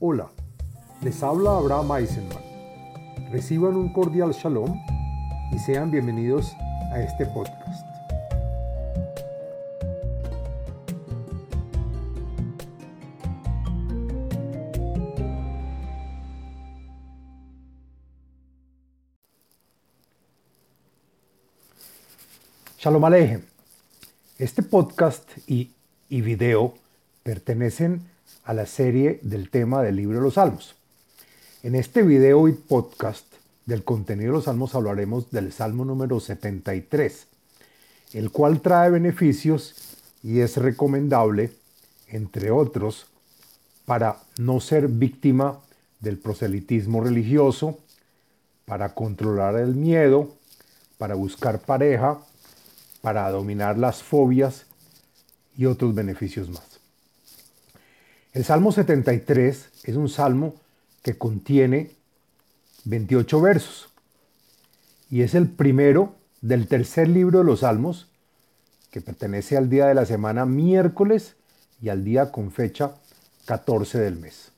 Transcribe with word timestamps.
Hola, 0.00 0.30
les 1.02 1.24
habla 1.24 1.56
Abraham 1.56 1.90
Eisenman. 1.96 2.38
Reciban 3.32 3.74
un 3.74 3.92
cordial 3.92 4.30
shalom 4.30 4.80
y 5.50 5.58
sean 5.58 5.90
bienvenidos 5.90 6.52
a 6.92 7.00
este 7.02 7.26
podcast. 7.26 7.84
Shalom 22.78 23.04
Alejem. 23.04 23.42
Este 24.38 24.62
podcast 24.62 25.28
y, 25.48 25.72
y 26.08 26.20
video 26.20 26.74
pertenecen 27.24 28.08
a 28.44 28.54
la 28.54 28.66
serie 28.66 29.20
del 29.22 29.50
tema 29.50 29.82
del 29.82 29.96
libro 29.96 30.18
de 30.18 30.24
los 30.24 30.34
Salmos. 30.34 30.74
En 31.62 31.74
este 31.74 32.02
video 32.02 32.48
y 32.48 32.52
podcast 32.52 33.24
del 33.66 33.84
contenido 33.84 34.32
de 34.32 34.36
los 34.38 34.44
Salmos 34.44 34.74
hablaremos 34.74 35.30
del 35.30 35.52
Salmo 35.52 35.84
número 35.84 36.20
73, 36.20 37.26
el 38.14 38.30
cual 38.30 38.60
trae 38.60 38.90
beneficios 38.90 39.74
y 40.22 40.40
es 40.40 40.56
recomendable, 40.56 41.52
entre 42.08 42.50
otros, 42.50 43.06
para 43.84 44.18
no 44.38 44.60
ser 44.60 44.88
víctima 44.88 45.60
del 46.00 46.18
proselitismo 46.18 47.02
religioso, 47.02 47.78
para 48.64 48.94
controlar 48.94 49.56
el 49.56 49.74
miedo, 49.74 50.34
para 50.96 51.14
buscar 51.14 51.60
pareja, 51.60 52.18
para 53.00 53.30
dominar 53.30 53.78
las 53.78 54.02
fobias 54.02 54.66
y 55.56 55.66
otros 55.66 55.94
beneficios 55.94 56.48
más. 56.48 56.80
El 58.38 58.44
Salmo 58.44 58.70
73 58.70 59.68
es 59.82 59.96
un 59.96 60.08
salmo 60.08 60.54
que 61.02 61.18
contiene 61.18 61.90
28 62.84 63.40
versos 63.40 63.88
y 65.10 65.22
es 65.22 65.34
el 65.34 65.48
primero 65.48 66.14
del 66.40 66.68
tercer 66.68 67.08
libro 67.08 67.40
de 67.40 67.44
los 67.44 67.60
Salmos 67.60 68.06
que 68.92 69.00
pertenece 69.00 69.56
al 69.56 69.68
día 69.68 69.86
de 69.86 69.94
la 69.94 70.06
semana 70.06 70.46
miércoles 70.46 71.34
y 71.82 71.88
al 71.88 72.04
día 72.04 72.30
con 72.30 72.52
fecha 72.52 72.92
14 73.46 73.98
del 73.98 74.14
mes. 74.14 74.52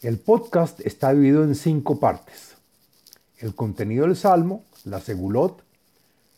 El 0.00 0.20
podcast 0.20 0.78
está 0.86 1.12
dividido 1.12 1.42
en 1.42 1.56
cinco 1.56 1.98
partes. 1.98 2.54
El 3.38 3.56
contenido 3.56 4.06
del 4.06 4.14
Salmo, 4.14 4.64
la 4.84 5.00
segulot, 5.00 5.64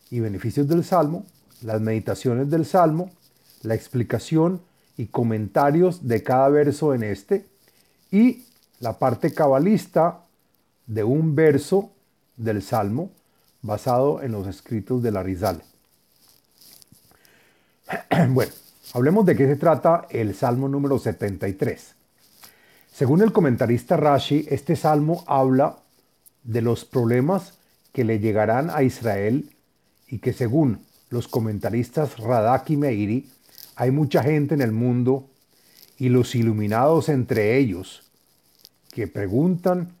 y 0.09 0.21
beneficios 0.21 0.67
del 0.67 0.83
Salmo, 0.83 1.27
las 1.61 1.79
meditaciones 1.81 2.49
del 2.49 2.65
Salmo, 2.65 3.11
la 3.61 3.75
explicación 3.75 4.67
y 4.99 5.07
comentarios 5.07 6.09
de 6.09 6.23
cada 6.23 6.49
verso 6.49 6.93
en 6.93 7.03
este 7.03 7.45
y 8.11 8.43
la 8.81 8.99
parte 8.99 9.33
cabalista 9.33 10.25
de 10.87 11.05
un 11.05 11.35
verso 11.35 11.93
del 12.35 12.61
Salmo 12.61 13.09
basado 13.61 14.21
en 14.21 14.33
los 14.33 14.45
escritos 14.45 15.01
de 15.01 15.11
la 15.13 15.23
Rizal. 15.23 15.63
bueno, 18.31 18.51
hablemos 18.93 19.25
de 19.25 19.37
qué 19.37 19.47
se 19.47 19.55
trata 19.55 20.05
el 20.09 20.35
Salmo 20.35 20.67
número 20.67 20.99
73. 20.99 21.95
Según 22.91 23.21
el 23.21 23.31
comentarista 23.31 23.95
Rashi, 23.95 24.47
este 24.49 24.75
salmo 24.75 25.23
habla 25.27 25.77
de 26.43 26.61
los 26.61 26.83
problemas 26.83 27.53
que 27.93 28.03
le 28.03 28.19
llegarán 28.19 28.69
a 28.69 28.83
Israel 28.83 29.55
y 30.09 30.19
que 30.19 30.33
según 30.33 30.85
los 31.09 31.29
comentaristas 31.29 32.17
Radak 32.17 32.69
y 32.71 32.75
Meiri, 32.75 33.29
hay 33.79 33.91
mucha 33.91 34.21
gente 34.21 34.55
en 34.55 34.61
el 34.61 34.73
mundo 34.73 35.29
y 35.97 36.09
los 36.09 36.35
iluminados 36.35 37.07
entre 37.07 37.57
ellos 37.57 38.03
que 38.91 39.07
preguntan 39.07 39.95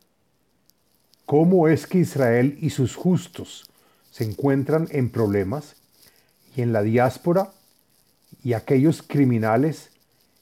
cómo 1.25 1.69
es 1.69 1.87
que 1.87 1.99
Israel 1.99 2.57
y 2.59 2.71
sus 2.71 2.97
justos 2.97 3.69
se 4.11 4.25
encuentran 4.25 4.89
en 4.91 5.09
problemas 5.09 5.77
y 6.57 6.61
en 6.61 6.73
la 6.73 6.83
diáspora 6.83 7.53
y 8.43 8.51
aquellos 8.51 9.01
criminales 9.01 9.91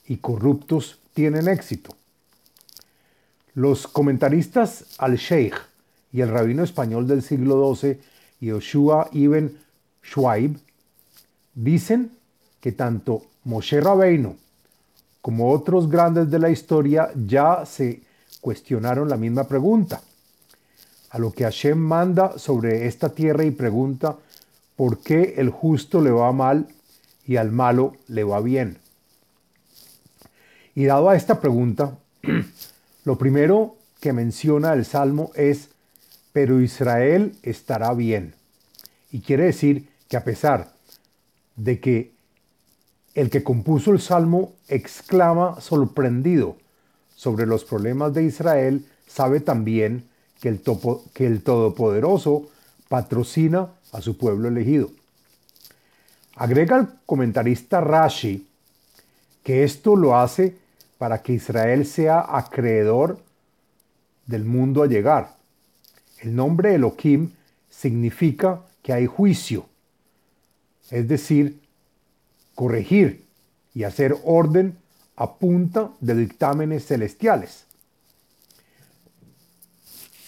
y 0.04 0.16
corruptos 0.16 0.98
tienen 1.14 1.46
éxito. 1.46 1.94
Los 3.54 3.86
comentaristas 3.86 4.96
al-Sheikh 4.98 5.54
y 6.12 6.22
el 6.22 6.30
rabino 6.30 6.64
español 6.64 7.06
del 7.06 7.22
siglo 7.22 7.72
XII 7.72 8.00
Yoshua 8.40 9.10
ibn 9.12 9.56
Schwaib, 10.02 10.58
dicen 11.54 12.17
que 12.60 12.72
tanto 12.72 13.22
Moshe 13.44 13.80
Rabbeinu 13.80 14.36
como 15.20 15.50
otros 15.50 15.88
grandes 15.88 16.30
de 16.30 16.38
la 16.38 16.50
historia 16.50 17.10
ya 17.14 17.64
se 17.66 18.02
cuestionaron 18.40 19.08
la 19.08 19.16
misma 19.16 19.44
pregunta. 19.44 20.00
A 21.10 21.18
lo 21.18 21.32
que 21.32 21.44
Hashem 21.44 21.78
manda 21.78 22.38
sobre 22.38 22.86
esta 22.86 23.10
tierra 23.10 23.44
y 23.44 23.50
pregunta 23.50 24.16
por 24.76 24.98
qué 24.98 25.34
el 25.38 25.50
justo 25.50 26.00
le 26.00 26.10
va 26.10 26.32
mal 26.32 26.68
y 27.26 27.36
al 27.36 27.50
malo 27.50 27.94
le 28.08 28.24
va 28.24 28.40
bien. 28.40 28.78
Y 30.74 30.84
dado 30.84 31.10
a 31.10 31.16
esta 31.16 31.40
pregunta, 31.40 31.98
lo 33.04 33.18
primero 33.18 33.76
que 34.00 34.12
menciona 34.12 34.72
el 34.72 34.84
Salmo 34.84 35.30
es 35.34 35.70
pero 36.32 36.60
Israel 36.60 37.34
estará 37.42 37.92
bien. 37.94 38.34
Y 39.10 39.20
quiere 39.20 39.46
decir 39.46 39.88
que 40.08 40.16
a 40.16 40.22
pesar 40.22 40.72
de 41.56 41.80
que 41.80 42.12
el 43.18 43.30
que 43.30 43.42
compuso 43.42 43.90
el 43.90 44.00
Salmo 44.00 44.52
exclama 44.68 45.60
sorprendido 45.60 46.56
sobre 47.16 47.46
los 47.46 47.64
problemas 47.64 48.14
de 48.14 48.22
Israel, 48.22 48.86
sabe 49.08 49.40
también 49.40 50.08
que 50.40 50.48
el, 50.48 50.62
que 51.12 51.26
el 51.26 51.42
Todopoderoso 51.42 52.48
patrocina 52.88 53.70
a 53.90 54.00
su 54.02 54.16
pueblo 54.16 54.46
elegido. 54.46 54.90
Agrega 56.36 56.78
el 56.78 56.86
comentarista 57.06 57.80
Rashi 57.80 58.46
que 59.42 59.64
esto 59.64 59.96
lo 59.96 60.16
hace 60.16 60.56
para 60.96 61.20
que 61.20 61.32
Israel 61.32 61.86
sea 61.86 62.24
acreedor 62.28 63.18
del 64.26 64.44
mundo 64.44 64.84
a 64.84 64.86
llegar, 64.86 65.34
el 66.20 66.36
nombre 66.36 66.76
Elohim 66.76 67.32
significa 67.68 68.60
que 68.80 68.92
hay 68.92 69.06
juicio, 69.06 69.66
es 70.92 71.08
decir, 71.08 71.67
corregir 72.58 73.24
y 73.72 73.84
hacer 73.84 74.16
orden 74.24 74.76
a 75.14 75.34
punta 75.34 75.92
de 76.00 76.16
dictámenes 76.16 76.86
celestiales. 76.86 77.66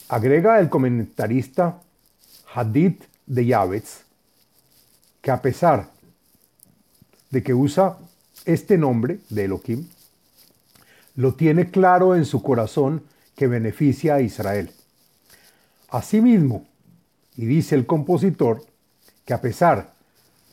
Agrega 0.08 0.60
el 0.60 0.68
comentarista 0.68 1.82
Hadith 2.54 3.02
de 3.26 3.46
Yavetz 3.46 4.04
que 5.20 5.32
a 5.32 5.42
pesar 5.42 5.90
de 7.30 7.42
que 7.42 7.52
usa 7.52 7.98
este 8.44 8.78
nombre 8.78 9.18
de 9.28 9.46
Elohim, 9.46 9.88
lo 11.16 11.34
tiene 11.34 11.72
claro 11.72 12.14
en 12.14 12.24
su 12.24 12.44
corazón 12.44 13.02
que 13.34 13.48
beneficia 13.48 14.14
a 14.14 14.20
Israel. 14.20 14.70
Asimismo, 15.88 16.64
y 17.36 17.46
dice 17.46 17.74
el 17.74 17.86
compositor, 17.86 18.64
que 19.24 19.34
a 19.34 19.40
pesar 19.40 19.98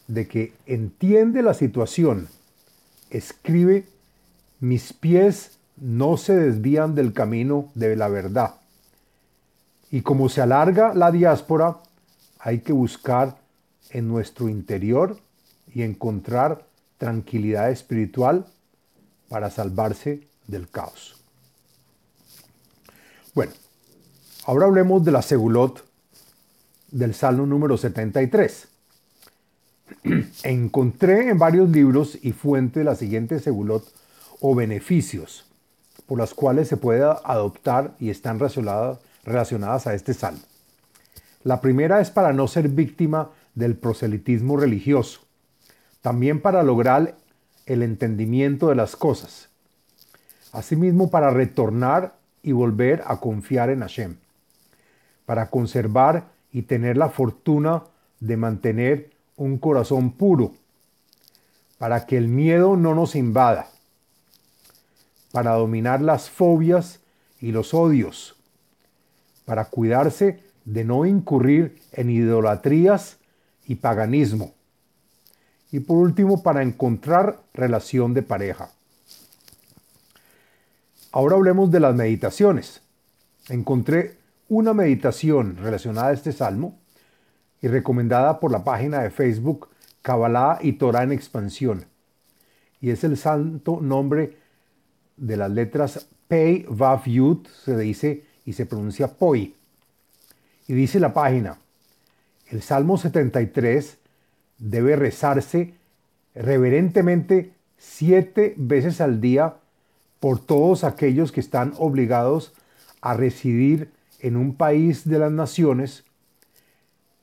de 0.08 0.28
que 0.28 0.54
entiende 0.66 1.42
la 1.42 1.54
situación, 1.54 2.28
escribe, 3.10 3.88
mis 4.60 4.94
pies 4.94 5.58
no 5.78 6.18
se 6.18 6.36
desvían 6.36 6.96
del 6.96 7.14
camino 7.14 7.70
de 7.76 7.96
la 7.96 8.08
verdad. 8.08 8.56
Y 9.92 10.02
como 10.02 10.30
se 10.30 10.42
alarga 10.42 10.94
la 10.94 11.12
diáspora, 11.12 11.78
hay 12.40 12.60
que 12.60 12.74
buscar 12.74 13.38
en 13.92 14.08
nuestro 14.08 14.50
interior 14.50 15.18
y 15.74 15.84
encontrar 15.84 16.66
tranquilidad 16.98 17.72
espiritual 17.72 18.48
para 19.30 19.50
salvarse 19.50 20.28
del 20.48 20.70
caos. 20.70 21.22
Bueno, 23.34 23.52
Ahora 24.48 24.66
hablemos 24.66 25.04
de 25.04 25.12
la 25.12 25.22
segulot 25.22 25.84
del 26.90 27.14
Salmo 27.14 27.46
número 27.46 27.76
73. 27.76 28.70
Encontré 30.44 31.30
en 31.30 31.38
varios 31.38 31.70
libros 31.70 32.18
y 32.22 32.32
fuentes 32.32 32.84
la 32.84 32.96
siguiente 32.96 33.40
segulot 33.40 33.86
o 34.42 34.56
beneficios 34.56 35.46
por 36.06 36.18
las 36.18 36.34
cuales 36.34 36.70
se 36.70 36.78
puede 36.78 37.04
adoptar 37.04 37.94
y 38.00 38.10
están 38.10 38.40
relacionadas, 38.40 39.88
a 39.88 39.94
este 39.94 40.14
salmo. 40.14 40.40
La 41.44 41.60
primera 41.60 42.00
es 42.00 42.10
para 42.10 42.32
no 42.32 42.48
ser 42.48 42.70
víctima 42.70 43.32
del 43.56 43.76
proselitismo 43.76 44.56
religioso, 44.56 45.22
también 46.02 46.42
para 46.42 46.64
lograr 46.64 47.18
el 47.66 47.84
entendimiento 47.84 48.70
de 48.70 48.76
las 48.76 48.96
cosas, 48.96 49.50
asimismo 50.54 51.12
para 51.12 51.30
retornar 51.30 52.16
y 52.42 52.54
volver 52.54 53.04
a 53.06 53.18
confiar 53.18 53.70
en 53.70 53.82
Hashem 53.82 54.16
para 55.28 55.50
conservar 55.50 56.30
y 56.54 56.64
tener 56.64 56.96
la 56.96 57.10
fortuna 57.10 57.84
de 58.22 58.38
mantener 58.38 59.12
un 59.38 59.58
corazón 59.58 60.12
puro, 60.12 60.54
para 61.78 62.06
que 62.06 62.18
el 62.18 62.28
miedo 62.28 62.76
no 62.76 62.94
nos 62.96 63.16
invada, 63.16 63.70
para 65.32 65.54
dominar 65.54 66.02
las 66.02 66.30
fobias 66.30 67.00
y 67.40 67.52
los 67.52 67.74
odios, 67.74 68.36
para 69.46 69.66
cuidarse 69.66 70.44
de 70.66 70.84
no 70.84 71.06
incurrir 71.06 71.80
en 71.94 72.10
idolatrías 72.10 73.18
y 73.66 73.76
paganismo. 73.76 74.54
Y 75.72 75.80
por 75.82 75.98
último, 75.98 76.44
para 76.44 76.64
encontrar 76.64 77.40
relación 77.54 78.14
de 78.14 78.24
pareja. 78.24 78.72
Ahora 81.12 81.36
hablemos 81.36 81.72
de 81.72 81.80
las 81.80 81.96
meditaciones. 81.96 82.82
Encontré 83.50 84.18
una 84.50 84.74
meditación 84.74 85.58
relacionada 85.58 86.08
a 86.10 86.14
este 86.14 86.32
salmo 86.32 86.78
y 87.62 87.68
recomendada 87.68 88.40
por 88.40 88.52
la 88.52 88.64
página 88.64 89.02
de 89.02 89.10
Facebook 89.10 89.70
Kabbalah 90.02 90.60
y 90.62 90.74
Torah 90.74 91.04
en 91.04 91.12
expansión. 91.12 91.86
Y 92.80 92.92
es 92.92 93.04
el 93.04 93.18
santo 93.18 93.80
nombre 93.82 94.38
de 95.18 95.38
las 95.38 95.52
letras 95.52 96.08
Pei, 96.28 96.66
Vav, 96.70 97.06
Yud, 97.06 97.48
se 97.48 97.78
dice 97.78 98.24
y 98.46 98.54
se 98.54 98.66
pronuncia 98.66 99.08
Poi. 99.08 99.56
Y 100.68 100.74
dice 100.74 101.00
la 101.00 101.14
página, 101.14 101.58
el 102.50 102.62
Salmo 102.62 102.98
73 102.98 103.98
debe 104.58 104.96
rezarse 104.96 105.74
reverentemente 106.36 107.54
siete 107.78 108.54
veces 108.58 109.02
al 109.02 109.22
día 109.22 109.56
por 110.20 110.40
todos 110.40 110.84
aquellos 110.84 111.32
que 111.32 111.40
están 111.40 111.74
obligados 111.78 112.54
a 113.02 113.14
residir 113.14 113.92
en 114.20 114.36
un 114.36 114.56
país 114.56 115.08
de 115.08 115.20
las 115.20 115.32
naciones 115.32 116.04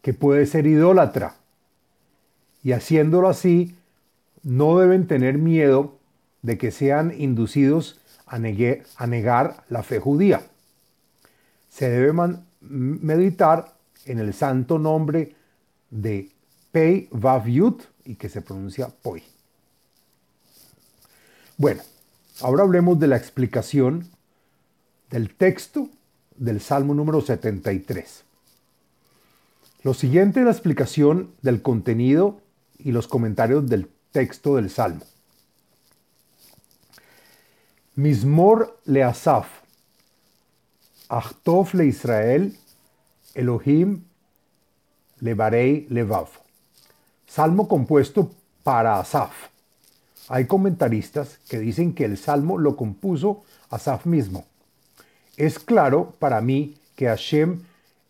que 0.04 0.12
puede 0.12 0.44
ser 0.44 0.66
idólatra. 0.66 1.34
Y 2.62 2.72
haciéndolo 2.72 3.26
así, 3.26 3.74
no 4.42 4.78
deben 4.78 5.06
tener 5.06 5.38
miedo 5.38 5.96
de 6.42 6.58
que 6.58 6.70
sean 6.70 7.14
inducidos 7.18 7.98
a, 8.26 8.38
negar 8.38 9.64
la 9.70 9.82
fe 9.82 10.00
judía. 10.00 10.42
Se 11.70 11.88
debe 11.88 12.12
meditar 12.60 13.78
en 14.04 14.18
el 14.18 14.34
santo 14.34 14.78
nombre 14.78 15.36
de 15.88 16.30
Pei 16.70 17.08
Vav 17.10 17.46
Yud 17.46 17.80
y 18.04 18.16
que 18.16 18.28
se 18.28 18.42
pronuncia 18.42 18.88
Poi. 18.88 19.22
Bueno, 21.56 21.80
ahora 22.42 22.64
hablemos 22.64 22.98
de 23.00 23.06
la 23.06 23.16
explicación 23.16 24.06
del 25.08 25.34
texto 25.34 25.88
del 26.36 26.60
Salmo 26.60 26.92
número 26.92 27.22
73. 27.22 28.24
Lo 29.84 29.92
siguiente 29.92 30.40
es 30.40 30.46
la 30.46 30.50
explicación 30.50 31.34
del 31.42 31.60
contenido 31.60 32.40
y 32.78 32.92
los 32.92 33.06
comentarios 33.06 33.68
del 33.68 33.90
texto 34.12 34.56
del 34.56 34.70
Salmo. 34.70 35.04
Mismor 37.94 38.80
le 38.86 39.04
Asaf, 39.04 39.46
Achtof 41.10 41.74
le 41.74 41.84
Israel, 41.84 42.56
Elohim 43.34 44.04
le 45.20 45.34
Barei 45.34 45.86
Levav. 45.90 46.28
Salmo 47.26 47.68
compuesto 47.68 48.30
para 48.62 48.98
Asaf. 48.98 49.32
Hay 50.28 50.46
comentaristas 50.46 51.40
que 51.46 51.58
dicen 51.58 51.92
que 51.92 52.06
el 52.06 52.16
salmo 52.16 52.56
lo 52.56 52.74
compuso 52.74 53.44
Asaf 53.68 54.06
mismo. 54.06 54.46
Es 55.36 55.58
claro 55.58 56.14
para 56.18 56.40
mí 56.40 56.78
que 56.96 57.04
Hashem 57.04 57.60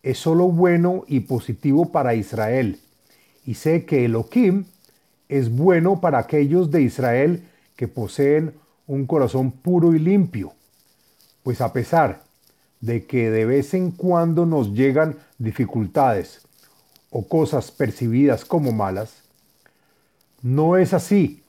es 0.05 0.19
solo 0.19 0.49
bueno 0.49 1.03
y 1.07 1.21
positivo 1.21 1.91
para 1.91 2.13
Israel, 2.13 2.79
y 3.43 3.55
sé 3.55 3.85
que 3.85 4.05
Elohim 4.05 4.65
es 5.29 5.49
bueno 5.49 5.99
para 5.99 6.19
aquellos 6.19 6.69
de 6.69 6.83
Israel 6.83 7.43
que 7.75 7.87
poseen 7.87 8.53
un 8.85 9.07
corazón 9.07 9.51
puro 9.51 9.95
y 9.95 9.99
limpio, 9.99 10.53
pues 11.41 11.59
a 11.59 11.73
pesar 11.73 12.21
de 12.81 13.07
que 13.07 13.31
de 13.31 13.45
vez 13.45 13.73
en 13.73 13.89
cuando 13.89 14.45
nos 14.45 14.73
llegan 14.73 15.17
dificultades 15.39 16.45
o 17.09 17.27
cosas 17.27 17.71
percibidas 17.71 18.45
como 18.45 18.71
malas, 18.71 19.23
no 20.43 20.77
es 20.77 20.93
así. 20.93 21.41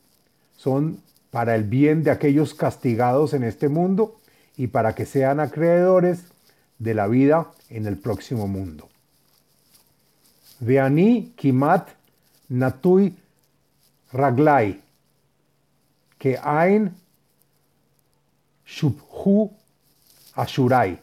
Son 0.56 1.02
para 1.30 1.54
el 1.56 1.64
bien 1.64 2.04
de 2.04 2.10
aquellos 2.10 2.54
castigados 2.54 3.34
en 3.34 3.44
este 3.44 3.68
mundo 3.68 4.18
y 4.56 4.68
para 4.68 4.94
que 4.94 5.04
sean 5.04 5.40
acreedores 5.40 6.24
de 6.78 6.94
la 6.94 7.06
vida 7.06 7.52
en 7.70 7.86
el 7.86 7.96
próximo 7.98 8.46
mundo. 8.46 8.88
Veani 10.60 11.32
kimat 11.36 11.90
natui 12.48 13.14
raglai, 14.12 14.80
que 16.18 16.38
ain 16.42 16.94
Shubhu 18.64 19.52
Ashurai. 20.34 21.00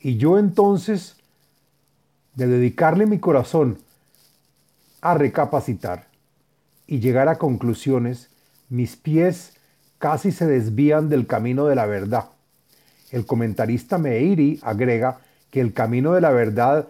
Y 0.00 0.16
yo 0.16 0.38
entonces, 0.38 1.16
de 2.34 2.46
dedicarle 2.46 3.06
mi 3.06 3.18
corazón 3.18 3.78
a 5.00 5.14
recapacitar 5.14 6.06
y 6.86 7.00
llegar 7.00 7.28
a 7.28 7.38
conclusiones, 7.38 8.30
mis 8.68 8.96
pies 8.96 9.54
casi 9.98 10.30
se 10.30 10.46
desvían 10.46 11.08
del 11.08 11.26
camino 11.26 11.66
de 11.66 11.74
la 11.74 11.86
verdad. 11.86 12.30
El 13.10 13.26
comentarista 13.26 13.98
Meiri 13.98 14.60
agrega 14.62 15.20
que 15.50 15.60
el 15.60 15.72
camino 15.72 16.12
de 16.12 16.20
la 16.20 16.30
verdad 16.30 16.88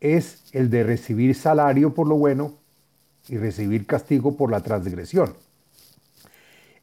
es 0.00 0.44
el 0.52 0.70
de 0.70 0.84
recibir 0.84 1.34
salario 1.34 1.94
por 1.94 2.06
lo 2.06 2.16
bueno 2.16 2.54
y 3.28 3.38
recibir 3.38 3.86
castigo 3.86 4.36
por 4.36 4.50
la 4.50 4.62
transgresión. 4.62 5.34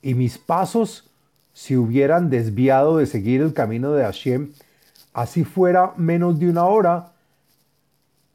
Y 0.02 0.14
mis 0.14 0.38
pasos 0.38 1.10
si 1.54 1.78
hubieran 1.78 2.30
desviado 2.30 2.98
de 2.98 3.06
seguir 3.06 3.42
el 3.42 3.54
camino 3.54 3.94
de 3.94 4.04
Hashem, 4.04 4.52
así 5.14 5.44
fuera 5.44 5.94
menos 5.98 6.40
de 6.40 6.50
una 6.50 6.66
hora, 6.66 7.12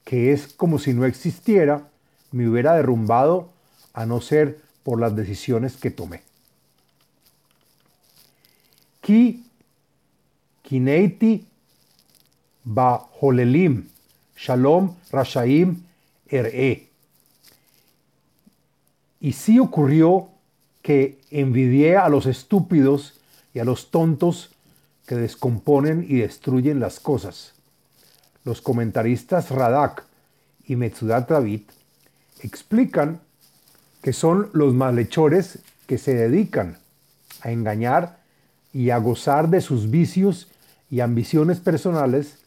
que 0.04 0.32
es 0.32 0.46
como 0.52 0.78
si 0.78 0.94
no 0.94 1.04
existiera, 1.04 1.88
me 2.30 2.48
hubiera 2.48 2.74
derrumbado 2.74 3.50
a 3.92 4.06
no 4.06 4.20
ser 4.20 4.60
por 4.84 5.00
las 5.00 5.14
decisiones 5.16 5.76
que 5.76 5.90
tomé. 5.90 6.22
Ki 9.00 9.44
kineiti 10.62 11.46
ba 12.68 13.08
holelim, 13.20 13.88
shalom 14.36 14.94
rashaim 15.10 15.82
er'e. 16.28 16.86
Y 19.20 19.32
sí 19.32 19.58
ocurrió 19.58 20.28
que 20.82 21.18
envidié 21.30 21.96
a 21.96 22.10
los 22.10 22.26
estúpidos 22.26 23.14
y 23.54 23.58
a 23.58 23.64
los 23.64 23.90
tontos 23.90 24.50
que 25.06 25.14
descomponen 25.14 26.04
y 26.06 26.18
destruyen 26.18 26.78
las 26.78 27.00
cosas. 27.00 27.54
Los 28.44 28.60
comentaristas 28.60 29.50
Radak 29.50 30.04
y 30.66 30.76
Metzudat 30.76 31.30
David 31.30 31.62
explican 32.42 33.20
que 34.02 34.12
son 34.12 34.50
los 34.52 34.74
malhechores 34.74 35.60
que 35.86 35.96
se 35.96 36.14
dedican 36.14 36.78
a 37.40 37.50
engañar 37.50 38.18
y 38.74 38.90
a 38.90 38.98
gozar 38.98 39.48
de 39.48 39.62
sus 39.62 39.90
vicios 39.90 40.48
y 40.90 41.00
ambiciones 41.00 41.60
personales, 41.60 42.38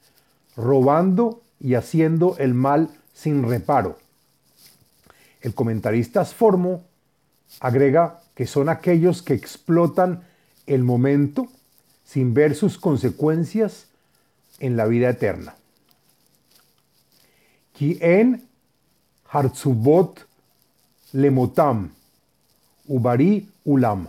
robando 0.56 1.42
y 1.60 1.76
haciendo 1.76 2.36
el 2.38 2.54
mal 2.54 2.90
sin 3.14 3.44
reparo. 3.44 3.98
El 5.42 5.54
comentarista 5.54 6.24
Sformo 6.26 6.84
agrega 7.60 8.22
que 8.36 8.48
son 8.48 8.70
aquellos 8.70 9.22
que 9.22 9.34
explotan 9.34 10.24
el 10.68 10.84
momento 10.84 11.48
sin 12.06 12.34
ver 12.34 12.56
sus 12.56 12.78
consecuencias 12.78 13.88
en 14.60 14.78
la 14.78 14.86
vida 14.86 15.10
eterna. 15.10 15.56
Kien 17.74 18.48
hartzubot 19.30 20.20
lemotam 21.14 21.92
ubari 22.88 23.50
ulam 23.66 24.08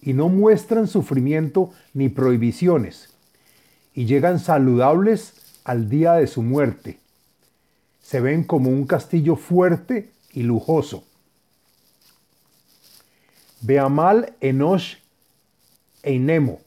y 0.00 0.12
no 0.12 0.28
muestran 0.28 0.86
sufrimiento 0.86 1.72
ni 1.92 2.08
prohibiciones 2.08 3.13
y 3.94 4.06
llegan 4.06 4.38
saludables 4.38 5.34
al 5.64 5.88
día 5.88 6.14
de 6.14 6.26
su 6.26 6.42
muerte. 6.42 6.98
Se 8.02 8.20
ven 8.20 8.44
como 8.44 8.70
un 8.70 8.86
castillo 8.86 9.36
fuerte 9.36 10.10
y 10.32 10.42
lujoso 10.42 11.04
Beamal 13.64 14.34
Enosh 14.40 14.96
Einemo, 16.02 16.60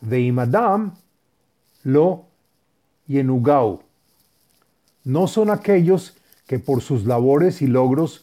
Veimadam 0.00 0.94
Lo 1.82 2.24
Yenugau. 3.06 3.82
No 5.04 5.26
son 5.26 5.50
aquellos 5.50 6.16
que 6.46 6.58
por 6.58 6.80
sus 6.80 7.04
labores 7.04 7.60
y 7.60 7.66
logros 7.66 8.22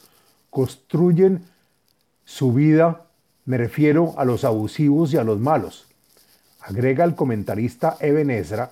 construyen 0.50 1.46
su 2.26 2.54
vida, 2.54 3.06
me 3.46 3.58
refiero 3.58 4.16
a 4.18 4.26
los 4.26 4.46
abusivos 4.46 5.14
y 5.14 5.18
a 5.18 5.24
los 5.24 5.40
malos. 5.40 5.86
Agrega 6.62 7.04
el 7.04 7.16
comentarista 7.16 7.98
Eben 8.00 8.30
Ezra 8.30 8.72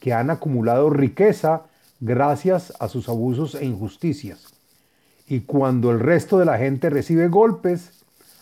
que 0.00 0.12
han 0.12 0.30
acumulado 0.30 0.90
riqueza 0.90 1.62
gracias 2.00 2.72
a 2.80 2.88
sus 2.88 3.08
abusos 3.08 3.54
e 3.54 3.64
injusticias. 3.64 4.46
Y 5.28 5.42
cuando 5.42 5.92
el 5.92 6.00
resto 6.00 6.38
de 6.38 6.44
la 6.44 6.58
gente 6.58 6.90
recibe 6.90 7.28
golpes, 7.28 7.90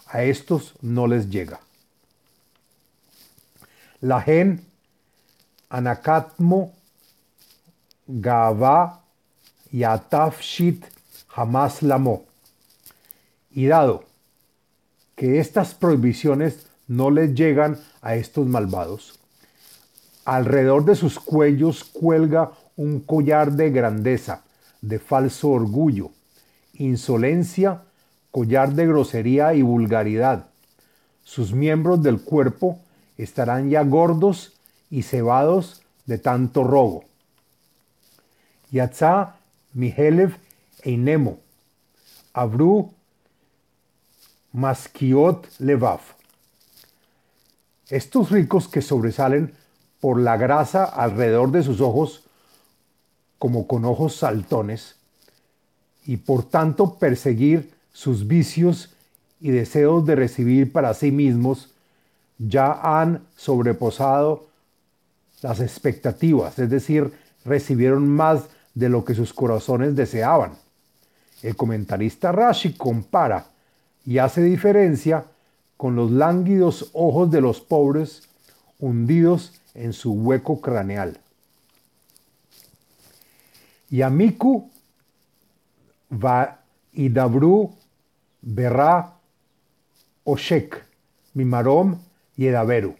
a 0.07 0.23
estos 0.23 0.75
no 0.81 1.07
les 1.07 1.29
llega. 1.31 1.61
La 4.01 4.23
gen 4.23 4.65
anakatmo 5.69 6.73
gava 8.07 9.03
yatafshit 9.71 10.85
jamás 11.29 11.83
lamo. 11.83 12.25
Y 13.53 13.67
dado 13.67 14.05
que 15.15 15.39
estas 15.39 15.75
prohibiciones 15.75 16.67
no 16.91 17.13
les 17.13 17.35
llegan 17.37 17.79
a 18.03 18.17
estos 18.17 18.49
malvados, 18.49 19.21
alrededor 20.25 20.85
de 20.85 20.97
sus 20.97 21.21
cuellos 21.21 21.85
cuelga 21.85 22.51
un 22.75 22.99
collar 22.99 23.53
de 23.53 23.71
grandeza, 23.71 24.43
de 24.81 24.99
falso 24.99 25.51
orgullo, 25.51 26.11
insolencia, 26.75 27.85
collar 28.33 28.73
de 28.73 28.89
grosería 28.89 29.55
y 29.55 29.63
vulgaridad. 29.63 30.49
Sus 31.23 31.53
miembros 31.53 32.03
del 32.03 32.21
cuerpo 32.23 32.81
estarán 33.17 33.71
ya 33.71 33.85
gordos 33.85 34.59
y 34.91 35.03
cebados 35.03 35.83
de 36.07 36.19
tanto 36.19 36.65
robo. 36.65 37.05
Yatza 38.73 39.37
Mihelev 39.75 40.39
Einemo, 40.83 41.39
Abru 42.35 42.93
Maskiot 44.53 45.47
Levav. 45.61 46.20
Estos 47.91 48.31
ricos 48.31 48.69
que 48.69 48.83
sobresalen 48.83 49.53
por 50.01 50.19
la 50.21 50.37
grasa 50.37 50.85
alrededor 50.85 51.51
de 51.51 51.63
sus 51.63 51.81
ojos 51.81 52.23
como 53.39 53.67
con 53.67 53.85
ojos 53.85 54.17
saltones 54.17 54.97
y 56.07 56.17
por 56.17 56.45
tanto 56.45 56.95
perseguir 56.95 57.73
sus 57.93 58.27
vicios 58.27 58.95
y 59.41 59.51
deseos 59.51 60.07
de 60.07 60.15
recibir 60.15 60.73
para 60.73 60.95
sí 60.95 61.11
mismos 61.11 61.71
ya 62.39 62.73
han 62.73 63.23
sobreposado 63.37 64.47
las 65.43 65.61
expectativas, 65.61 66.59
es 66.59 66.71
decir, 66.71 67.13
recibieron 67.45 68.09
más 68.09 68.45
de 68.75 68.89
lo 68.89 69.05
que 69.05 69.15
sus 69.15 69.33
corazones 69.33 69.97
deseaban. 69.97 70.53
El 71.43 71.57
comentarista 71.57 72.33
Rashi 72.33 72.75
compara 72.75 73.47
y 74.05 74.19
hace 74.19 74.43
diferencia 74.43 75.25
con 75.81 75.97
los 75.97 76.11
lánguidos 76.11 76.91
ojos 76.93 77.31
de 77.31 77.41
los 77.41 77.63
pobres 77.63 78.29
hundidos 78.79 79.55
en 79.73 79.95
su 79.95 80.13
hueco 80.13 80.61
craneal. 80.61 81.19
Yamiku 83.89 84.71
va 86.13 86.61
idabru 86.93 87.75
berra 88.43 89.15
oshek 90.25 90.85
mimarom 91.33 91.97
y 92.37 92.49
edaveru. 92.49 92.95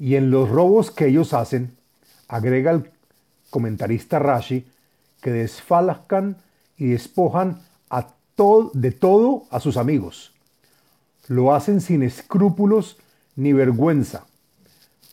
Y 0.00 0.16
en 0.16 0.32
los 0.32 0.48
robos 0.48 0.90
que 0.90 1.06
ellos 1.06 1.32
hacen, 1.32 1.76
agrega 2.26 2.72
el 2.72 2.90
comentarista 3.50 4.18
Rashi, 4.18 4.66
que 5.22 5.30
desfalcan 5.30 6.38
y 6.76 6.88
despojan 6.88 7.62
a 7.88 8.08
de 8.72 8.90
todo 8.90 9.44
a 9.50 9.60
sus 9.60 9.76
amigos. 9.76 10.33
Lo 11.28 11.54
hacen 11.54 11.80
sin 11.80 12.02
escrúpulos 12.02 12.98
ni 13.36 13.52
vergüenza. 13.52 14.26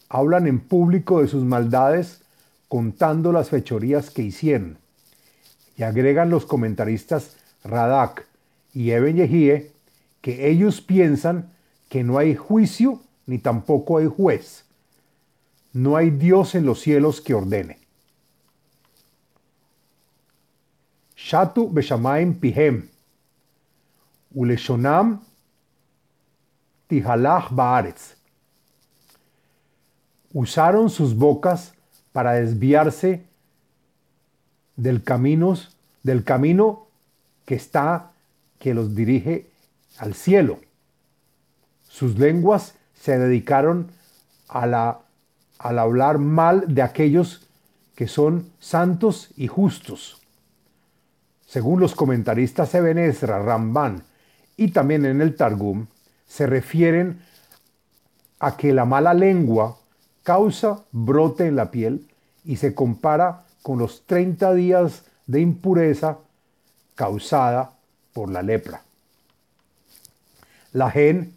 Hablan 0.10 0.48
en 0.48 0.60
público 0.60 1.22
de 1.22 1.28
sus 1.28 1.44
maldades, 1.44 2.22
contando 2.68 3.32
las 3.32 3.50
fechorías 3.50 4.10
que 4.10 4.24
hicieron. 4.24 4.78
Y 5.78 5.84
agregan 5.84 6.30
los 6.30 6.46
comentaristas 6.46 7.36
Radak 7.64 8.26
y 8.74 8.92
Eben 8.92 9.18
Yehie 9.18 9.72
que 10.22 10.50
ellos 10.50 10.82
piensan 10.82 11.52
que 11.90 12.04
no 12.04 12.18
hay 12.18 12.36
juicio 12.36 13.02
ni 13.26 13.40
tampoco 13.40 13.98
hay 13.98 14.08
juez. 14.08 14.66
No 15.74 15.96
hay 15.96 16.10
Dios 16.10 16.56
en 16.56 16.66
los 16.66 16.82
cielos 16.82 17.22
que 17.22 17.34
ordene. 17.34 17.80
Shatu 21.16 21.72
Beshamaim 21.72 22.40
Pihem, 22.40 22.90
Uleshonam 24.34 25.22
Tihalach 26.92 27.52
Baaretz. 27.52 28.18
Usaron 30.34 30.90
sus 30.90 31.16
bocas 31.16 31.74
para 32.12 32.34
desviarse 32.34 33.24
del 34.76 35.02
camino, 35.02 35.56
del 36.04 36.26
camino 36.26 36.88
que 37.46 37.56
está, 37.56 38.12
que 38.60 38.74
los 38.74 38.94
dirige 38.94 39.50
al 40.00 40.16
cielo. 40.16 40.60
Sus 41.88 42.20
lenguas 42.20 42.76
se 42.94 43.18
dedicaron 43.18 43.90
a 44.50 44.68
la 44.68 45.00
al 45.60 45.80
hablar 45.80 46.18
mal 46.18 46.74
de 46.76 46.82
aquellos 46.82 47.48
que 47.96 48.10
son 48.10 48.52
santos 48.60 49.30
y 49.38 49.48
justos. 49.48 50.20
Según 51.46 51.80
los 51.80 51.96
comentaristas 51.96 52.76
Eben 52.76 52.98
Ezra, 52.98 53.42
Ramban 53.42 54.04
y 54.58 54.72
también 54.72 55.06
en 55.06 55.22
el 55.22 55.38
Targum, 55.38 55.86
se 56.32 56.48
refieren 56.48 57.20
a 58.40 58.56
que 58.56 58.74
la 58.74 58.86
mala 58.86 59.14
lengua 59.14 59.78
causa 60.24 60.86
brote 60.94 61.46
en 61.46 61.58
la 61.58 61.72
piel 61.72 62.08
y 62.46 62.56
se 62.56 62.74
compara 62.74 63.44
con 63.62 63.80
los 63.80 64.06
30 64.06 64.54
días 64.54 65.04
de 65.28 65.42
impureza 65.42 66.20
causada 66.96 67.74
por 68.14 68.32
la 68.32 68.44
lepra. 68.44 68.82
La 70.72 70.90
gen 70.90 71.34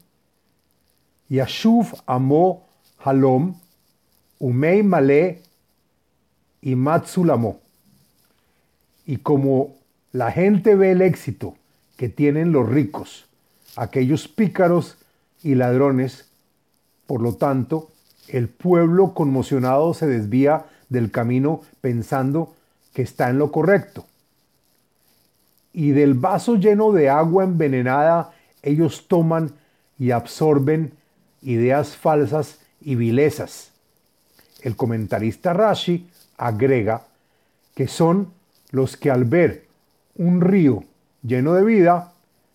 Yashuv 1.28 1.86
Amo 2.06 2.64
Halom 3.00 3.56
Umei 4.38 4.84
Malé 4.84 5.42
y 6.62 6.76
Matsulamo. 6.76 7.58
Y 9.06 9.16
como 9.16 9.74
la 10.12 10.30
gente 10.30 10.76
ve 10.76 10.92
el 10.92 11.02
éxito 11.02 11.56
que 11.96 12.08
tienen 12.08 12.52
los 12.52 12.68
ricos, 12.68 13.26
aquellos 13.76 14.28
pícaros 14.28 14.96
y 15.42 15.54
ladrones, 15.54 16.28
por 17.06 17.20
lo 17.20 17.34
tanto, 17.34 17.90
el 18.28 18.48
pueblo 18.48 19.14
conmocionado 19.14 19.94
se 19.94 20.06
desvía 20.06 20.66
del 20.88 21.10
camino 21.10 21.62
pensando 21.80 22.54
que 22.92 23.02
está 23.02 23.30
en 23.30 23.38
lo 23.38 23.52
correcto. 23.52 24.06
Y 25.72 25.90
del 25.90 26.14
vaso 26.14 26.56
lleno 26.56 26.92
de 26.92 27.10
agua 27.10 27.44
envenenada, 27.44 28.32
ellos 28.62 29.06
toman 29.08 29.52
y 29.98 30.12
absorben 30.12 30.92
ideas 31.42 31.96
falsas 31.96 32.58
y 32.80 32.94
vilezas 32.94 33.74
el 34.64 34.76
comentarista 34.76 35.52
Rashi 35.52 36.08
agrega 36.38 37.02
que 37.74 37.86
son 37.86 38.32
los 38.70 38.96
que 38.96 39.10
al 39.10 39.24
ver 39.24 39.66
un 40.16 40.40
río 40.40 40.84
lleno 41.22 41.52
de 41.52 41.64
vida, 41.64 42.13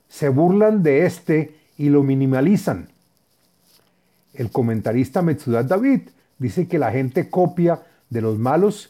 se 0.10 0.28
burlan 0.30 0.84
de 0.84 1.06
éste 1.06 1.56
y 1.78 1.89
lo 1.89 2.04
minimalizan. 2.04 2.89
El 4.34 4.51
comentarista 4.51 5.22
Metzudat 5.22 5.68
David 5.68 6.10
dice 6.38 6.68
que 6.68 6.80
la 6.80 6.92
gente 6.92 7.30
copia 7.30 7.84
de 8.10 8.22
los 8.22 8.38
malos 8.38 8.89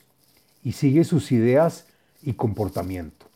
y 0.64 0.72
sigue 0.72 1.04
sus 1.04 1.32
ideas 1.32 1.86
y 2.24 2.34
comportamiento. 2.34 3.28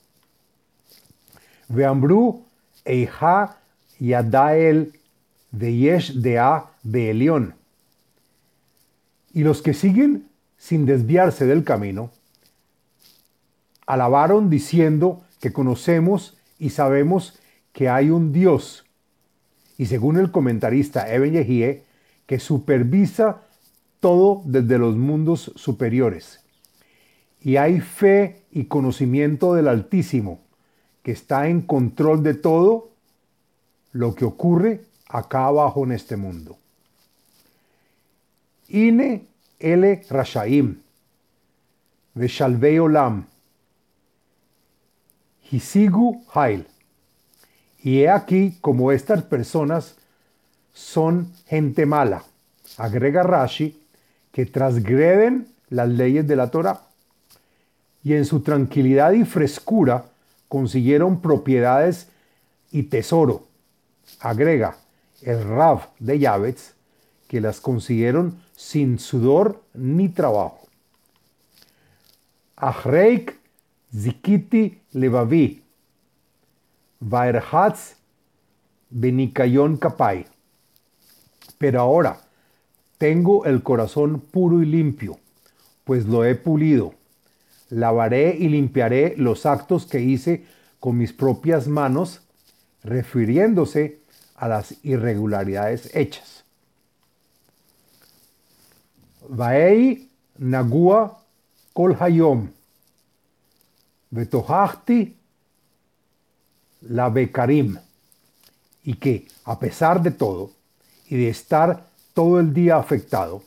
Veambru 1.68 2.44
Eija 2.86 3.58
Yadael 4.00 4.94
de 5.52 5.75
Yesh 5.75 6.13
Dea 6.13 6.66
Beelion 6.84 7.56
y 9.34 9.44
los 9.44 9.62
que 9.62 9.74
siguen 9.74 10.28
sin 10.58 10.86
desviarse 10.86 11.46
del 11.46 11.63
camino, 11.63 12.12
alabaron 13.86 14.50
diciendo 14.50 15.22
que 15.42 15.52
conocemos 15.52 16.38
y 16.58 16.70
sabemos 16.70 17.38
que 17.74 17.89
hay 17.89 18.10
un 18.10 18.32
Dios. 18.32 18.86
Y 19.77 19.88
según 19.88 20.18
el 20.18 20.32
comentarista 20.32 21.13
Eben 21.13 21.34
Yehie, 21.34 21.84
que 22.25 22.39
supervisa 22.39 23.42
todo 24.00 24.42
desde 24.46 24.77
los 24.77 24.96
mundos 24.96 25.51
superiores. 25.56 26.39
Y 27.42 27.58
hay 27.58 27.82
fe 27.82 28.44
y 28.51 28.65
conocimiento 28.65 29.53
del 29.53 29.68
Altísimo, 29.68 30.39
que 31.01 31.12
está 31.12 31.50
en 31.50 31.62
control 31.62 32.24
de 32.24 32.36
todo 32.36 32.92
lo 33.92 34.15
que 34.15 34.24
ocurre 34.24 34.86
acá 35.10 35.48
abajo 35.48 35.84
en 35.84 35.92
este 35.92 36.15
mundo. 36.15 36.58
Ine 38.70 39.27
ele 39.60 40.03
rashaim, 40.10 40.82
veshalvei 42.15 42.80
olam, 42.80 43.25
hisigu 45.51 46.24
hail. 46.34 46.65
Y 47.84 48.02
he 48.02 48.10
aquí 48.10 48.58
como 48.62 48.92
estas 48.92 49.24
personas 49.24 49.96
son 50.74 51.32
gente 51.48 51.86
mala, 51.86 52.24
agrega 52.78 53.24
Rashi, 53.24 53.80
que 54.32 54.46
transgreden 54.46 55.48
las 55.70 55.90
leyes 55.90 56.28
de 56.28 56.36
la 56.36 56.50
Torah 56.50 56.82
y 58.04 58.13
en 58.13 58.25
su 58.25 58.42
tranquilidad 58.42 59.12
y 59.12 59.25
frescura 59.25 60.06
consiguieron 60.48 61.22
propiedades 61.22 62.08
y 62.72 62.84
tesoro. 62.84 63.48
Agrega 64.20 64.78
el 65.22 65.44
Rav 65.44 65.90
de 66.00 66.20
Yavetz 66.20 66.74
que 67.28 67.42
las 67.42 67.60
consiguieron 67.60 68.40
sin 68.56 69.00
sudor 69.00 69.62
ni 69.74 70.10
trabajo. 70.10 70.68
Achreik 72.56 73.36
zikiti 73.96 74.80
levavi, 74.92 75.62
vaerhatz 77.03 77.95
benikayon 78.89 79.77
kapai. 79.77 80.25
Pero 81.57 81.81
ahora 81.81 82.19
tengo 82.98 83.45
el 83.45 83.62
corazón 83.63 84.19
puro 84.19 84.62
y 84.62 84.65
limpio, 84.65 85.19
pues 85.83 86.05
lo 86.05 86.24
he 86.25 86.36
pulido. 86.36 86.93
Lavaré 87.69 88.36
y 88.38 88.50
limpiaré 88.50 89.15
los 89.17 89.45
actos 89.45 89.86
que 89.86 90.00
hice 90.00 90.45
con 90.79 90.98
mis 90.98 91.13
propias 91.13 91.67
manos, 91.67 92.22
refiriéndose 92.83 94.00
a 94.36 94.48
las 94.48 94.75
irregularidades 94.83 95.89
hechas. 95.95 96.43
Vaei 99.27 100.10
nagua 100.38 101.24
kol 101.74 101.95
hayom, 102.00 102.50
vetohachti 104.12 105.23
la 106.88 107.10
bekarim, 107.10 107.78
y 108.84 108.96
que, 108.96 109.28
a 109.46 109.60
pesar 109.60 110.02
de 110.02 110.12
todo, 110.12 110.52
y 111.08 111.18
de 111.18 111.30
estar 111.30 111.88
todo 112.13 112.40
el 112.40 112.54
día 112.54 112.78
afectado, 112.78 113.44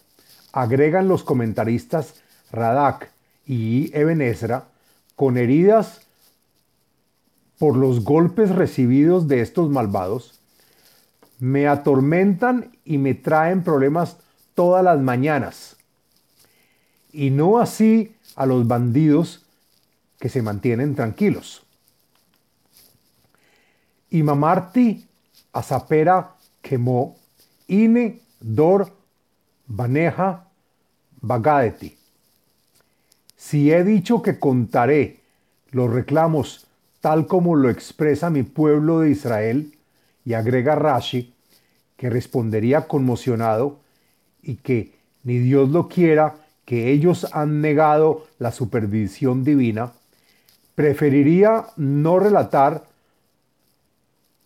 agregan 0.52 1.08
los 1.08 1.22
comentaristas 1.22 2.14
Radak 2.50 3.10
y 3.46 3.94
Eben 3.96 4.22
con 5.14 5.36
heridas 5.36 6.00
por 7.58 7.76
los 7.76 8.04
golpes 8.04 8.50
recibidos 8.50 9.28
de 9.28 9.40
estos 9.40 9.70
malvados, 9.70 10.40
me 11.38 11.68
atormentan 11.68 12.76
y 12.84 12.98
me 12.98 13.14
traen 13.14 13.62
problemas 13.62 14.16
todas 14.54 14.84
las 14.84 15.00
mañanas. 15.00 15.76
Y 17.12 17.30
no 17.30 17.58
así 17.58 18.14
a 18.34 18.46
los 18.46 18.66
bandidos 18.66 19.44
que 20.18 20.28
se 20.28 20.42
mantienen 20.42 20.94
tranquilos. 20.94 21.65
Y 24.16 24.22
mamarti 24.22 25.04
asapera 25.52 26.36
quemó, 26.62 27.18
ine 27.68 28.22
dor 28.40 28.90
baneja 29.66 30.46
bagadeti. 31.20 31.94
Si 33.36 33.70
he 33.70 33.84
dicho 33.84 34.22
que 34.22 34.38
contaré 34.38 35.20
los 35.70 35.92
reclamos 35.92 36.66
tal 37.02 37.26
como 37.26 37.56
lo 37.56 37.68
expresa 37.68 38.30
mi 38.30 38.42
pueblo 38.42 39.00
de 39.00 39.10
Israel, 39.10 39.74
y 40.24 40.32
agrega 40.32 40.76
Rashi, 40.76 41.34
que 41.98 42.08
respondería 42.08 42.88
conmocionado 42.88 43.80
y 44.42 44.54
que 44.54 44.94
ni 45.24 45.36
Dios 45.40 45.68
lo 45.68 45.88
quiera, 45.88 46.36
que 46.64 46.90
ellos 46.90 47.26
han 47.34 47.60
negado 47.60 48.26
la 48.38 48.50
supervisión 48.50 49.44
divina, 49.44 49.92
preferiría 50.74 51.66
no 51.76 52.18
relatar 52.18 52.95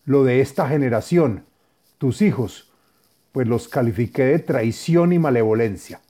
lo 0.05 0.25
de 0.25 0.41
esta 0.41 0.69
generación, 0.69 1.45
tus 1.99 2.23
hijos, 2.23 2.71
pues 3.33 3.47
los 3.47 3.69
califiqué 3.69 4.25
de 4.25 4.39
traición 4.39 5.13
y 5.13 5.19
malevolencia. 5.19 6.01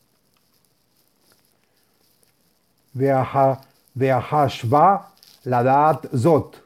De 2.92 3.12
Zot, 6.16 6.64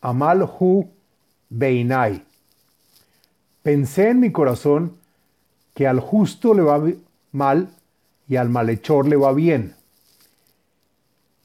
Amal 0.00 0.42
Hu 0.42 0.90
Beinai. 1.48 2.24
Pensé 3.62 4.10
en 4.10 4.20
mi 4.20 4.32
corazón 4.32 4.96
que 5.74 5.86
al 5.86 6.00
justo 6.00 6.54
le 6.54 6.62
va 6.62 6.82
mal 7.32 7.68
y 8.28 8.36
al 8.36 8.48
malhechor 8.48 9.06
le 9.06 9.16
va 9.16 9.32
bien. 9.32 9.74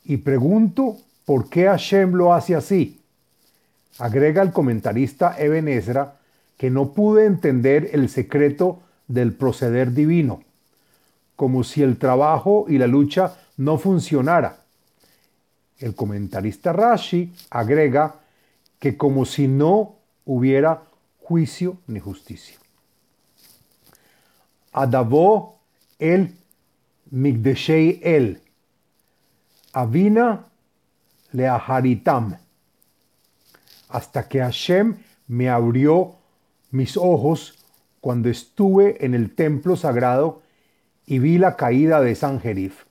Y 0.04 0.18
pregunto 0.18 0.98
por 1.26 1.50
qué 1.50 1.66
Hashem 1.66 2.14
lo 2.14 2.34
hace 2.34 2.56
así. 2.56 3.02
Agrega 4.00 4.42
el 4.42 4.52
comentarista 4.52 5.36
Eben 5.40 5.68
que 6.58 6.70
no 6.70 6.92
pude 6.92 7.26
entender 7.26 7.90
el 7.94 8.10
secreto 8.10 8.82
del 9.08 9.34
proceder 9.34 9.94
divino, 9.94 10.44
como 11.36 11.64
si 11.64 11.82
el 11.84 11.98
trabajo 11.98 12.66
y 12.68 12.78
la 12.78 12.88
lucha 12.88 13.36
no 13.58 13.78
funcionara. 13.78 14.58
El 15.78 15.96
comentarista 15.96 16.72
Rashi 16.72 17.34
agrega 17.50 18.16
que 18.80 18.98
como 18.98 19.26
si 19.26 19.48
no 19.48 19.96
hubiera 20.26 20.84
juicio 21.20 21.78
ni 21.88 22.00
justicia. 22.00 22.58
Adabó 24.72 25.60
el 26.00 26.36
Migdeshei 27.12 28.00
el, 28.04 28.42
Avina 29.74 30.46
leaharitam, 31.34 32.38
hasta 33.96 34.28
que 34.28 34.40
Hashem 34.40 34.98
me 35.28 35.50
abrió 35.50 36.16
mis 36.72 36.98
ojos 36.98 37.58
cuando 38.02 38.28
estuve 38.28 39.06
en 39.06 39.14
el 39.14 39.34
templo 39.34 39.78
sagrado 39.78 40.42
y 41.06 41.20
vi 41.20 41.38
la 41.38 41.56
caída 41.56 42.02
de 42.02 42.14
Sanjerif. 42.14 42.84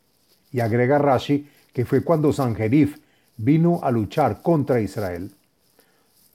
Y 0.51 0.61
agrega 0.61 0.97
Rashi 0.97 1.47
que 1.75 1.85
fue 1.85 2.03
cuando 2.03 2.33
Sanjerif 2.33 3.01
vino 3.37 3.81
a 3.83 3.91
luchar 3.91 4.41
contra 4.41 4.81
Israel. 4.81 5.31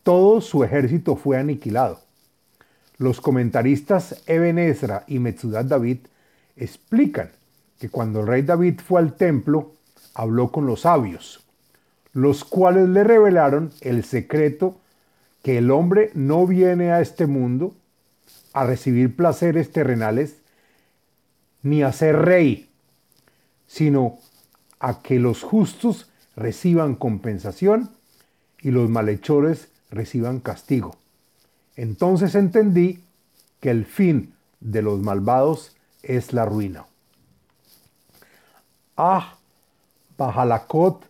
Todo 0.04 0.40
su 0.40 0.64
ejército 0.64 1.16
fue 1.16 1.38
aniquilado. 1.38 2.02
Los 3.00 3.22
comentaristas 3.22 4.22
Eben 4.28 4.60
y 5.08 5.18
Metzudat 5.18 5.66
David 5.66 5.98
explican 6.56 7.32
que 7.80 7.90
cuando 7.90 8.20
el 8.20 8.28
rey 8.28 8.44
David 8.44 8.82
fue 8.86 9.02
al 9.02 9.14
templo, 9.14 9.72
habló 10.14 10.52
con 10.52 10.68
los 10.68 10.82
sabios, 10.82 11.44
los 12.20 12.44
cuales 12.44 12.90
le 12.90 13.04
revelaron 13.04 13.72
el 13.82 14.04
secreto 14.04 14.78
que 15.42 15.58
el 15.58 15.72
hombre 15.72 16.12
no 16.14 16.46
viene 16.46 16.92
a 16.92 17.02
este 17.02 17.28
mundo 17.28 17.74
a 18.54 18.66
recibir 18.66 19.16
placeres 19.16 19.72
terrenales 19.72 20.36
ni 21.62 21.82
a 21.82 21.92
ser 21.94 22.18
rey, 22.18 22.70
sino 23.68 24.18
a 24.80 25.02
que 25.02 25.20
los 25.20 25.44
justos 25.44 26.10
reciban 26.36 26.96
compensación 26.96 27.90
y 28.62 28.72
los 28.72 28.90
malhechores 28.90 29.70
reciban 29.90 30.40
castigo. 30.40 30.98
Entonces 31.76 32.36
entendí 32.36 33.04
que 33.62 33.70
el 33.72 33.86
fin 33.86 34.34
de 34.60 34.82
los 34.82 35.00
malvados 35.00 35.76
es 36.04 36.34
la 36.34 36.46
ruina. 36.46 36.86
Ah, 38.98 39.38
Bahalakot 40.18 41.09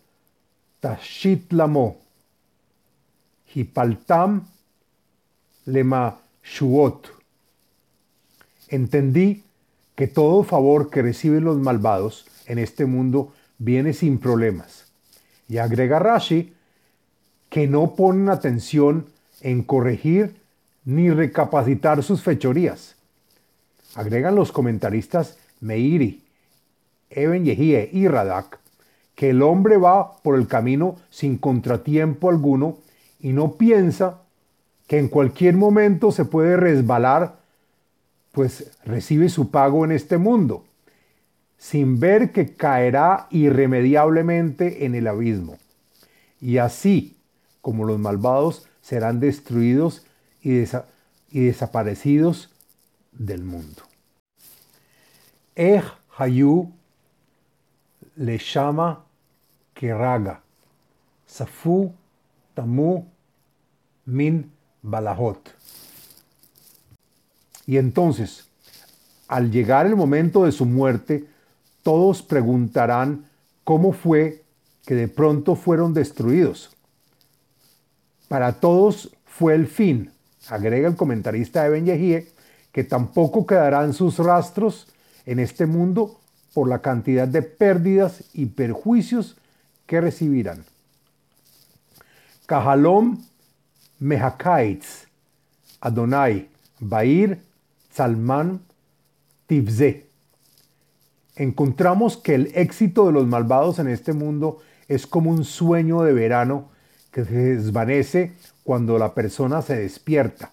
Tashit 0.79 1.51
Lamo, 1.53 1.97
Hipaltam 3.53 4.45
Lema 5.65 6.17
Shuot. 6.43 7.07
Entendí 8.69 9.43
que 9.95 10.07
todo 10.07 10.43
favor 10.43 10.89
que 10.89 11.01
reciben 11.01 11.43
los 11.43 11.57
malvados 11.57 12.25
en 12.45 12.59
este 12.59 12.85
mundo 12.85 13.33
viene 13.57 13.93
sin 13.93 14.19
problemas. 14.19 14.85
Y 15.49 15.57
agrega 15.57 15.99
Rashi 15.99 16.53
que 17.49 17.67
no 17.67 17.95
ponen 17.95 18.29
atención 18.29 19.07
en 19.41 19.63
corregir 19.63 20.35
ni 20.85 21.09
recapacitar 21.09 22.03
sus 22.03 22.21
fechorías. 22.21 22.95
Agregan 23.95 24.35
los 24.35 24.51
comentaristas 24.51 25.37
Meiri, 25.59 26.23
Eben 27.09 27.43
Yehie 27.43 27.89
y 27.91 28.07
Radak 28.07 28.59
que 29.19 29.31
el 29.31 29.41
hombre 29.41 29.75
va 29.75 30.15
por 30.21 30.39
el 30.39 30.47
camino 30.47 30.95
sin 31.09 31.37
contratiempo 31.37 32.29
alguno 32.29 32.77
y 33.19 33.33
no 33.33 33.57
piensa 33.57 34.21
que 34.87 34.97
en 34.97 35.09
cualquier 35.09 35.57
momento 35.57 36.13
se 36.13 36.23
puede 36.23 36.55
resbalar, 36.55 37.35
pues 38.31 38.71
recibe 38.85 39.27
su 39.27 39.51
pago 39.51 39.83
en 39.83 39.91
este 39.91 40.17
mundo, 40.17 40.63
sin 41.57 41.99
ver 41.99 42.31
que 42.31 42.55
caerá 42.55 43.27
irremediablemente 43.29 44.85
en 44.85 44.95
el 44.95 45.05
abismo. 45.05 45.57
Y 46.39 46.59
así, 46.59 47.17
como 47.59 47.83
los 47.83 47.99
malvados 47.99 48.69
serán 48.81 49.19
destruidos 49.19 50.05
y, 50.41 50.63
desaparecidos 51.29 52.55
del 53.11 53.43
mundo. 53.43 53.81
Ej 55.55 55.83
Hayu 56.17 56.71
le 58.15 58.37
llama 58.37 59.08
Keraga, 59.79 60.41
Safu 61.25 61.93
Tamu 62.53 63.05
Min 64.07 64.51
Balahot. 64.81 65.55
Y 67.65 67.77
entonces, 67.77 68.49
al 69.29 69.51
llegar 69.51 69.85
el 69.85 69.95
momento 69.95 70.43
de 70.43 70.51
su 70.51 70.65
muerte, 70.65 71.27
todos 71.81 72.21
preguntarán 72.21 73.23
cómo 73.63 73.93
fue 73.93 74.43
que 74.85 74.95
de 74.95 75.07
pronto 75.07 75.55
fueron 75.55 75.93
destruidos. 75.93 76.75
Para 78.27 78.59
todos 78.59 79.15
fue 79.25 79.55
el 79.55 79.67
fin, 79.67 80.11
agrega 80.49 80.89
el 80.89 80.97
comentarista 80.97 81.65
Eben 81.65 81.85
Yehie, 81.85 82.27
que 82.73 82.83
tampoco 82.83 83.45
quedarán 83.45 83.93
sus 83.93 84.17
rastros 84.17 84.87
en 85.25 85.39
este 85.39 85.65
mundo 85.65 86.19
por 86.53 86.67
la 86.67 86.79
cantidad 86.79 87.29
de 87.29 87.43
pérdidas 87.43 88.25
y 88.33 88.47
perjuicios 88.47 89.37
que 89.89 89.99
recibirán. 89.99 90.63
Kahalom 92.45 93.17
Mehakaitz, 93.97 95.07
Adonai, 95.81 96.47
Bair, 96.79 97.41
Salman, 97.91 98.61
Tivze. 99.47 100.05
Encontramos 101.35 102.17
que 102.17 102.35
el 102.35 102.51
éxito 102.53 103.07
de 103.07 103.13
los 103.13 103.25
malvados 103.25 103.79
en 103.79 103.87
este 103.87 104.13
mundo 104.13 104.59
es 104.87 105.07
como 105.07 105.31
un 105.31 105.43
sueño 105.43 106.03
de 106.03 106.13
verano 106.13 106.69
que 107.11 107.25
se 107.25 107.33
desvanece 107.33 108.33
cuando 108.63 108.99
la 108.99 109.15
persona 109.15 109.63
se 109.63 109.75
despierta. 109.75 110.51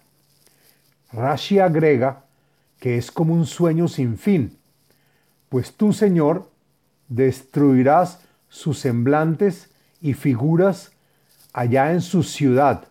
Rashi 1.13 1.59
agrega 1.59 2.23
que 2.79 2.97
es 2.97 3.11
como 3.11 3.35
un 3.35 3.45
sueño 3.45 3.87
sin 3.87 4.17
fin, 4.17 4.57
pues 5.49 5.73
tú, 5.73 5.93
Señor, 5.93 6.49
destruirás 7.07 8.19
sus 8.49 8.79
semblantes 8.79 9.69
y 10.01 10.13
figuras 10.13 10.91
allá 11.53 11.91
en 11.91 12.01
su 12.01 12.23
ciudad. 12.23 12.87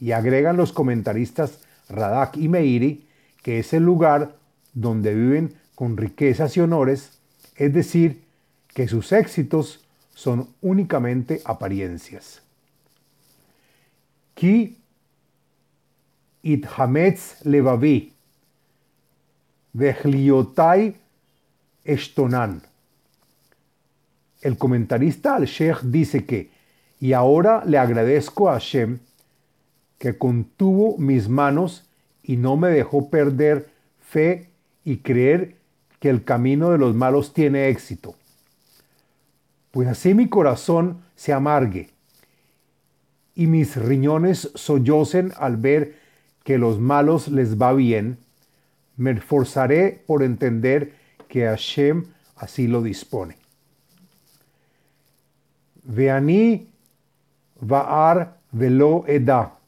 Y 0.00 0.12
agregan 0.12 0.56
los 0.56 0.72
comentaristas 0.72 1.60
Radak 1.88 2.36
y 2.36 2.48
Meiri 2.48 3.06
que 3.42 3.58
es 3.58 3.72
el 3.72 3.82
lugar 3.82 4.36
donde 4.72 5.14
viven 5.14 5.54
con 5.74 5.96
riquezas 5.96 6.56
y 6.56 6.60
honores, 6.60 7.18
es 7.56 7.74
decir, 7.74 8.22
que 8.68 8.88
sus 8.88 9.12
éxitos 9.12 9.84
son 10.14 10.48
únicamente 10.62 11.42
apariencias. 11.44 12.40
Ki 14.34 14.78
ithametz 16.42 17.44
levavi 17.44 18.12
vechliotai 19.72 20.96
estonan. 21.84 22.62
El 24.42 24.58
comentarista 24.58 25.36
al-Sheikh 25.36 25.82
dice 25.84 26.26
que, 26.26 26.50
y 27.00 27.14
ahora 27.14 27.64
le 27.64 27.78
agradezco 27.78 28.50
a 28.50 28.54
Hashem 28.54 28.98
que 29.98 30.18
contuvo 30.18 30.98
mis 30.98 31.28
manos 31.28 31.88
y 32.22 32.36
no 32.36 32.56
me 32.56 32.68
dejó 32.68 33.08
perder 33.08 33.70
fe 34.00 34.50
y 34.84 34.98
creer 34.98 35.56
que 36.00 36.10
el 36.10 36.24
camino 36.24 36.70
de 36.70 36.78
los 36.78 36.94
malos 36.94 37.32
tiene 37.32 37.68
éxito. 37.68 38.16
Pues 39.70 39.88
así 39.88 40.12
mi 40.12 40.28
corazón 40.28 41.02
se 41.14 41.32
amargue 41.32 41.90
y 43.34 43.46
mis 43.46 43.76
riñones 43.76 44.50
sollocen 44.54 45.32
al 45.38 45.56
ver 45.56 45.96
que 46.44 46.58
los 46.58 46.80
malos 46.80 47.28
les 47.28 47.60
va 47.60 47.72
bien, 47.72 48.18
me 48.96 49.12
esforzaré 49.12 50.02
por 50.06 50.22
entender 50.22 50.94
que 51.28 51.44
Hashem 51.44 52.06
así 52.36 52.66
lo 52.66 52.82
dispone. 52.82 53.41
Veani 55.84 56.68
Vaar 57.60 58.38
Velo 58.52 59.04
Eda, 59.06 59.58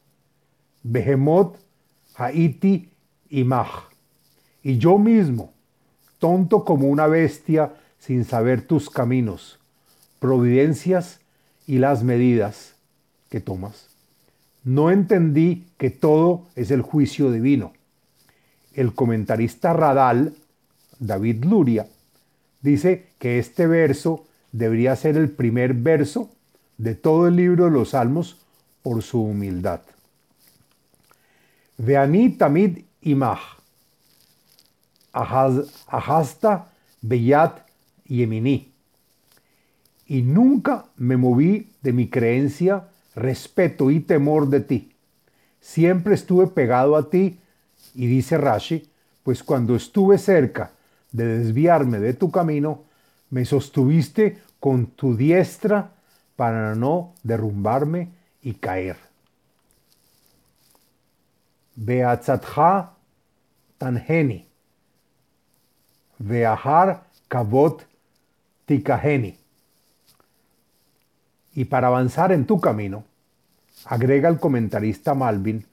Behemot 0.83 1.57
Haiti. 2.15 2.89
Y 3.29 4.77
yo 4.77 4.97
mismo, 4.97 5.53
tonto 6.19 6.63
como 6.63 6.87
una 6.87 7.07
bestia 7.07 7.73
sin 7.99 8.23
saber 8.23 8.61
tus 8.61 8.89
caminos, 8.89 9.59
providencias 10.19 11.19
y 11.67 11.79
las 11.79 12.03
medidas 12.03 12.75
que 13.29 13.41
tomas. 13.41 13.89
No 14.63 14.91
entendí 14.91 15.67
que 15.77 15.89
todo 15.89 16.45
es 16.55 16.71
el 16.71 16.81
juicio 16.81 17.31
divino. 17.31 17.73
El 18.73 18.93
comentarista 18.93 19.73
Radal, 19.73 20.35
David 20.99 21.43
Luria, 21.45 21.87
dice 22.61 23.07
que 23.19 23.39
este 23.39 23.67
verso 23.67 24.25
debería 24.57 24.95
ser 24.95 25.17
el 25.17 25.29
primer 25.29 25.73
verso 25.73 26.29
de 26.77 26.95
todo 26.95 27.27
el 27.27 27.35
libro 27.35 27.65
de 27.65 27.71
los 27.71 27.89
Salmos 27.89 28.37
por 28.81 29.01
su 29.01 29.21
humildad. 29.21 29.81
Veani 31.77 32.29
tamid 32.37 32.79
imach, 33.01 33.57
ahasta 35.11 36.71
beyat 37.01 37.65
yemini. 38.05 38.71
Y 40.07 40.21
nunca 40.21 40.85
me 40.95 41.17
moví 41.17 41.71
de 41.81 41.91
mi 41.91 42.07
creencia, 42.07 42.87
respeto 43.15 43.91
y 43.91 43.99
temor 43.99 44.47
de 44.49 44.59
ti. 44.61 44.91
Siempre 45.59 46.15
estuve 46.15 46.47
pegado 46.47 46.95
a 46.95 47.09
ti, 47.09 47.39
y 47.93 48.07
dice 48.07 48.37
Rashi, 48.37 48.87
pues 49.23 49.43
cuando 49.43 49.75
estuve 49.75 50.17
cerca 50.17 50.71
de 51.11 51.39
desviarme 51.39 51.99
de 51.99 52.13
tu 52.13 52.29
camino, 52.29 52.83
me 53.29 53.45
sostuviste 53.45 54.37
con 54.59 54.87
tu 54.87 55.15
diestra 55.15 55.91
para 56.35 56.75
no 56.75 57.13
derrumbarme 57.23 58.09
y 58.41 58.53
caer. 58.53 58.97
Beatzatcha 61.75 62.91
tanheni, 63.77 64.47
veahar 66.19 67.03
kavot 67.27 67.85
tikaheni. 68.65 69.37
Y 71.53 71.65
para 71.65 71.87
avanzar 71.87 72.31
en 72.31 72.45
tu 72.45 72.59
camino, 72.59 73.05
agrega 73.85 74.29
el 74.29 74.39
comentarista 74.39 75.13
Malvin, 75.13 75.65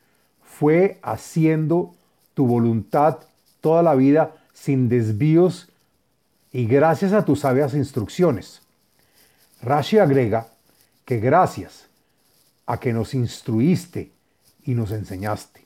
fue 0.42 1.00
haciendo 1.02 1.94
tu 2.34 2.46
voluntad 2.46 3.18
toda 3.60 3.82
la 3.82 3.94
vida 3.94 4.36
sin 4.52 4.88
desvíos 4.88 5.68
y 6.52 6.66
gracias 6.66 7.12
a 7.12 7.24
tus 7.24 7.40
sabias 7.40 7.74
instrucciones. 7.74 8.61
Rashi 9.62 9.98
agrega 9.98 10.48
que 11.04 11.18
gracias 11.18 11.86
a 12.66 12.78
que 12.78 12.92
nos 12.92 13.14
instruiste 13.14 14.10
y 14.64 14.74
nos 14.74 14.90
enseñaste 14.92 15.62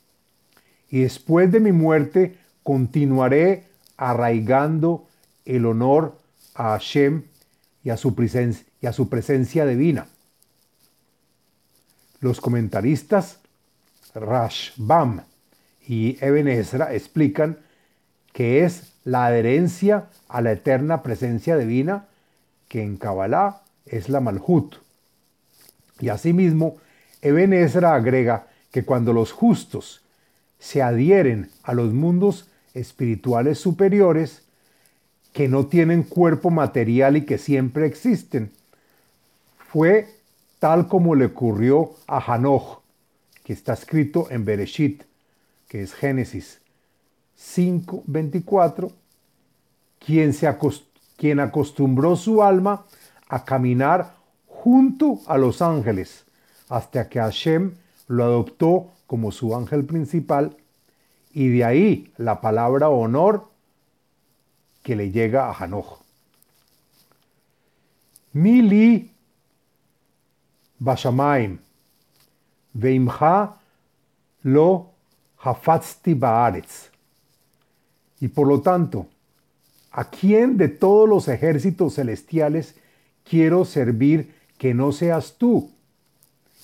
y 0.90 1.00
después 1.00 1.50
de 1.50 1.60
mi 1.60 1.72
muerte 1.72 2.38
continuaré 2.62 3.64
arraigando 3.96 5.06
el 5.44 5.66
honor 5.66 6.18
a 6.54 6.70
Hashem 6.70 7.24
y 7.82 7.90
a 7.90 7.96
su, 7.96 8.14
presencia, 8.14 9.66
divina. 9.66 10.06
Los 12.20 12.40
comentaristas 12.40 13.38
Rashbam 14.14 15.22
y 15.86 16.16
Eben 16.24 16.48
Ezra 16.48 16.94
explican 16.94 17.58
que 18.32 18.64
es 18.64 18.92
la 19.04 19.26
adherencia 19.26 20.06
a 20.28 20.40
la 20.40 20.52
eterna 20.52 21.02
presencia 21.02 21.56
divina 21.56 22.06
que 22.68 22.82
en 22.82 22.96
Kabbalah 22.96 23.62
es 23.86 24.08
la 24.08 24.20
Malhut. 24.20 24.76
Y 26.00 26.08
asimismo, 26.08 26.76
Eben 27.22 27.52
Ezra 27.52 27.94
agrega 27.94 28.48
que 28.70 28.84
cuando 28.84 29.12
los 29.12 29.32
justos 29.32 30.02
se 30.58 30.82
adhieren 30.82 31.50
a 31.62 31.74
los 31.74 31.92
mundos 31.92 32.48
espirituales 32.74 33.58
superiores 33.58 34.42
que 35.32 35.48
no 35.48 35.66
tienen 35.66 36.02
cuerpo 36.02 36.50
material 36.50 37.16
y 37.16 37.24
que 37.24 37.38
siempre 37.38 37.86
existen. 37.86 38.52
Fue 39.58 40.08
tal 40.58 40.88
como 40.88 41.14
le 41.14 41.26
ocurrió 41.26 41.94
a 42.06 42.18
Hanoch, 42.18 42.80
que 43.44 43.52
está 43.52 43.74
escrito 43.74 44.28
en 44.30 44.44
Bereshit, 44.44 45.02
que 45.68 45.82
es 45.82 45.94
Génesis 45.94 46.60
5:24, 47.36 48.92
quien, 49.98 50.34
quien 51.16 51.40
acostumbró 51.40 52.16
su 52.16 52.42
alma 52.42 52.86
a 53.28 53.44
caminar 53.44 54.14
junto 54.46 55.20
a 55.26 55.38
los 55.38 55.62
ángeles, 55.62 56.24
hasta 56.68 57.08
que 57.08 57.20
Hashem 57.20 57.74
lo 58.08 58.24
adoptó 58.24 58.90
como 59.06 59.30
su 59.32 59.54
ángel 59.54 59.84
principal 59.84 60.56
y 61.32 61.48
de 61.48 61.64
ahí 61.64 62.12
la 62.16 62.40
palabra 62.40 62.88
honor 62.88 63.48
que 64.82 64.96
le 64.96 65.10
llega 65.10 65.48
a 65.48 65.52
Hanoch. 65.52 66.00
Mili 68.32 69.10
Bashamaim 70.78 71.58
Veimha 72.72 73.56
lo 74.42 74.90
Hafatzti 75.38 76.14
Baaretz. 76.14 76.90
Y 78.20 78.28
por 78.28 78.46
lo 78.46 78.60
tanto, 78.60 79.06
¿a 79.92 80.04
quién 80.10 80.56
de 80.56 80.68
todos 80.68 81.08
los 81.08 81.28
ejércitos 81.28 81.94
celestiales 81.94 82.74
quiero 83.28 83.64
servir 83.64 84.34
que 84.58 84.74
no 84.74 84.92
seas 84.92 85.34
tú? 85.38 85.70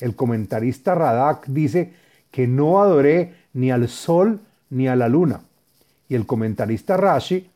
El 0.01 0.17
comentarista 0.17 0.95
Radak 0.95 1.47
dice 1.47 1.93
que 2.31 2.47
no 2.47 2.83
adoré 2.83 3.35
ni 3.53 3.71
al 3.71 3.89
sol 3.89 4.41
ni 4.71 4.89
a 4.89 4.97
la 4.97 5.09
luna. 5.09 5.43
Y 6.09 6.15
el 6.15 6.27
comentarista 6.27 6.97
Rashi 6.97 7.51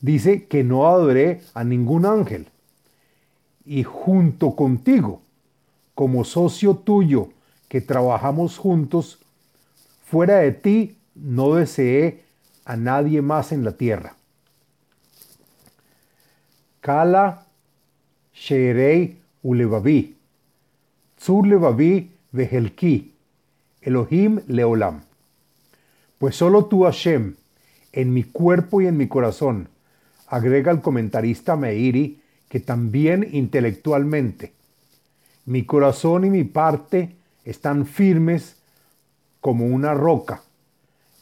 dice 0.00 0.46
que 0.46 0.64
no 0.64 0.86
adoré 0.88 1.42
a 1.54 1.64
ningún 1.64 2.06
ángel. 2.06 2.48
Y 3.64 3.82
junto 3.82 4.54
contigo, 4.54 5.22
como 5.94 6.24
socio 6.24 6.76
tuyo 6.76 7.30
que 7.68 7.80
trabajamos 7.80 8.58
juntos, 8.58 9.18
fuera 10.04 10.36
de 10.36 10.52
ti 10.52 10.96
no 11.14 11.54
deseé 11.54 12.24
a 12.64 12.76
nadie 12.76 13.22
más 13.22 13.52
en 13.52 13.64
la 13.64 13.72
tierra. 13.72 14.14
Kala 16.80 17.45
Sheerei 18.36 19.16
Ulevavi, 19.42 20.14
Tzur 21.18 21.46
Levavi 21.46 22.10
Vehelki, 22.32 23.12
Elohim 23.80 24.40
Leolam. 24.48 25.00
Pues 26.18 26.36
solo 26.36 26.66
tú, 26.66 26.84
Hashem, 26.84 27.34
en 27.92 28.12
mi 28.12 28.24
cuerpo 28.24 28.82
y 28.82 28.86
en 28.86 28.98
mi 28.98 29.08
corazón, 29.08 29.68
agrega 30.26 30.70
el 30.70 30.82
comentarista 30.82 31.56
Meiri, 31.56 32.20
que 32.48 32.60
también 32.60 33.26
intelectualmente, 33.32 34.52
mi 35.46 35.64
corazón 35.64 36.24
y 36.26 36.30
mi 36.30 36.44
parte 36.44 37.16
están 37.44 37.86
firmes 37.86 38.56
como 39.40 39.66
una 39.66 39.94
roca. 39.94 40.42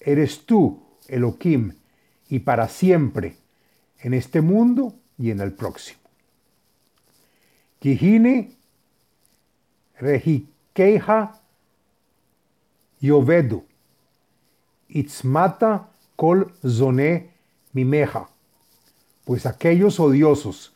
Eres 0.00 0.46
tú, 0.46 0.83
Elohim, 1.07 1.74
y 2.29 2.40
para 2.40 2.68
siempre, 2.68 3.37
en 4.00 4.14
este 4.14 4.40
mundo 4.40 4.94
y 5.16 5.31
en 5.31 5.40
el 5.40 5.53
próximo. 5.53 6.04
Kihine 7.85 8.51
Rehikeja 10.01 11.35
Yovedu, 12.99 13.62
Itzmata 14.88 15.90
Kol 16.16 16.51
Zone 16.66 17.29
Mimeja, 17.75 18.31
pues 19.27 19.44
aquellos 19.44 20.01
odiosos 20.01 20.73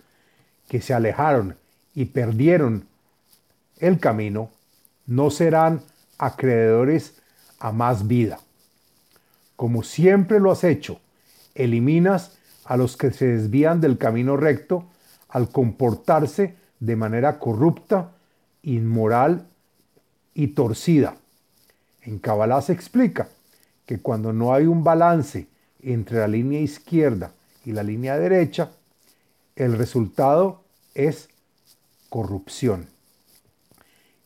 que 0.69 0.83
se 0.83 0.93
alejaron 0.93 1.57
y 1.95 2.05
perdieron 2.05 2.87
el 3.79 3.99
camino 4.01 4.51
no 5.07 5.31
serán 5.31 5.81
acreedores 6.19 7.23
a 7.59 7.73
más 7.73 8.07
vida. 8.07 8.39
Como 9.57 9.83
siempre 9.83 10.41
lo 10.41 10.51
has 10.51 10.63
hecho, 10.63 11.01
eliminas 11.55 12.37
a 12.67 12.77
los 12.77 12.99
que 12.99 13.11
se 13.13 13.29
desvían 13.29 13.81
del 13.81 13.97
camino 13.97 14.37
recto 14.37 14.85
al 15.31 15.49
comportarse 15.49 16.68
de 16.81 16.97
manera 16.97 17.39
corrupta, 17.39 18.13
inmoral 18.63 19.47
y 20.35 20.49
torcida. 20.49 21.17
En 22.03 22.19
Kabbalah 22.19 22.63
se 22.63 22.73
explica 22.73 23.29
que 23.87 23.99
cuando 23.99 24.33
no 24.33 24.55
hay 24.55 24.67
un 24.67 24.85
balance 24.85 25.47
entre 25.83 26.19
la 26.19 26.29
línea 26.29 26.61
izquierda 26.61 27.33
y 27.65 27.73
la 27.73 27.83
línea 27.83 28.19
derecha, 28.19 28.71
el 29.57 29.77
resultado 29.77 30.63
es 30.95 31.29
corrupción. 32.09 32.87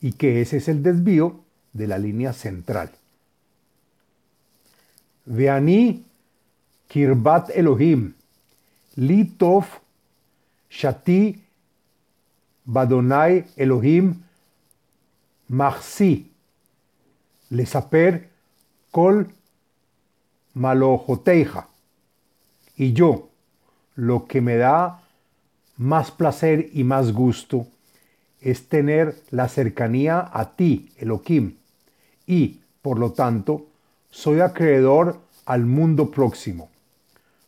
Y 0.01 0.13
que 0.13 0.41
ese 0.41 0.59
es 0.59 0.69
el 0.69 0.83
desvío 0.83 1.41
de 1.73 1.87
la 1.87 1.99
línea 1.99 2.33
central. 2.33 2.91
Veani 5.25 6.05
Kirbat 6.89 7.51
Elohim, 7.51 8.15
Litov 8.97 9.65
Shati 10.69 11.43
Badonai 12.65 13.45
Elohim 13.57 14.23
Machsi, 15.49 16.31
Lesaper 17.51 18.29
Kol 18.91 19.29
Malojoteja. 20.55 21.69
Y 22.77 22.93
yo, 22.93 23.29
lo 23.95 24.27
que 24.27 24.41
me 24.41 24.57
da 24.57 25.03
más 25.77 26.11
placer 26.11 26.71
y 26.73 26.85
más 26.85 27.13
gusto 27.13 27.67
es 28.41 28.69
tener 28.69 29.17
la 29.31 29.49
cercanía 29.49 30.31
a 30.33 30.57
ti, 30.57 30.93
Elohim, 30.97 31.57
y, 32.27 32.61
por 32.83 32.99
lo 32.99 33.13
tanto, 33.13 33.67
soy 34.11 34.41
acreedor 34.41 35.21
al 35.45 35.65
mundo 35.67 36.11
próximo. 36.11 36.71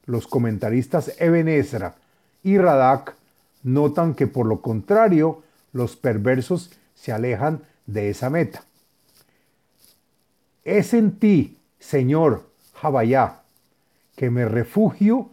Los 0.06 0.26
comentaristas 0.26 1.12
Eben 1.20 1.48
y 2.42 2.58
Radak 2.58 3.16
notan 3.64 4.14
que 4.14 4.28
por 4.28 4.46
lo 4.46 4.60
contrario, 4.60 5.42
los 5.72 5.96
perversos 5.96 6.70
se 6.94 7.10
alejan 7.10 7.62
de 7.86 8.10
esa 8.10 8.30
meta. 8.30 8.62
Es 10.62 10.94
en 10.94 11.18
ti, 11.18 11.58
Señor 11.78 12.48
Jabayá, 12.74 13.42
que 14.16 14.30
me 14.30 14.44
refugio 14.44 15.30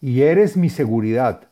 y 0.00 0.22
eres 0.22 0.56
mi 0.56 0.70
seguridad. 0.70 1.48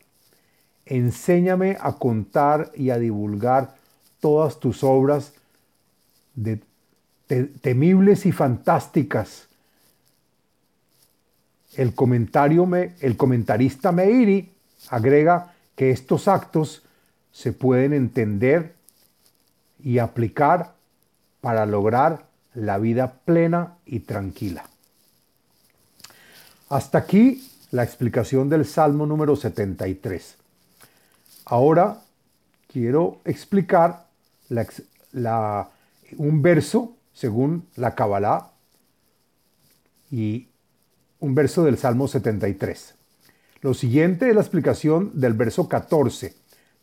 Enséñame 0.84 1.76
a 1.80 1.94
contar 1.94 2.70
y 2.76 2.90
a 2.90 2.98
divulgar 2.98 3.74
todas 4.20 4.60
tus 4.60 4.84
obras 4.84 5.32
de, 6.34 6.60
temibles 7.60 8.26
y 8.26 8.32
fantásticas. 8.32 9.48
El, 11.74 11.94
comentario 11.94 12.66
me, 12.66 12.94
el 13.00 13.16
comentarista 13.16 13.90
Meiri 13.90 14.52
agrega 14.90 15.55
que 15.76 15.90
estos 15.90 16.26
actos 16.26 16.82
se 17.30 17.52
pueden 17.52 17.92
entender 17.92 18.74
y 19.78 19.98
aplicar 19.98 20.74
para 21.40 21.66
lograr 21.66 22.26
la 22.54 22.78
vida 22.78 23.20
plena 23.24 23.76
y 23.84 24.00
tranquila. 24.00 24.64
Hasta 26.68 26.98
aquí 26.98 27.46
la 27.70 27.84
explicación 27.84 28.48
del 28.48 28.64
Salmo 28.64 29.06
número 29.06 29.36
73. 29.36 30.36
Ahora 31.44 32.00
quiero 32.72 33.20
explicar 33.24 34.06
un 36.16 36.42
verso 36.42 36.96
según 37.12 37.66
la 37.76 37.94
Kabbalah 37.94 38.50
y 40.10 40.48
un 41.20 41.34
verso 41.34 41.64
del 41.64 41.78
Salmo 41.78 42.08
73. 42.08 42.94
Lo 43.66 43.74
siguiente 43.74 44.28
es 44.28 44.34
la 44.36 44.42
explicación 44.42 45.10
del 45.14 45.32
verso 45.32 45.68
14 45.68 46.36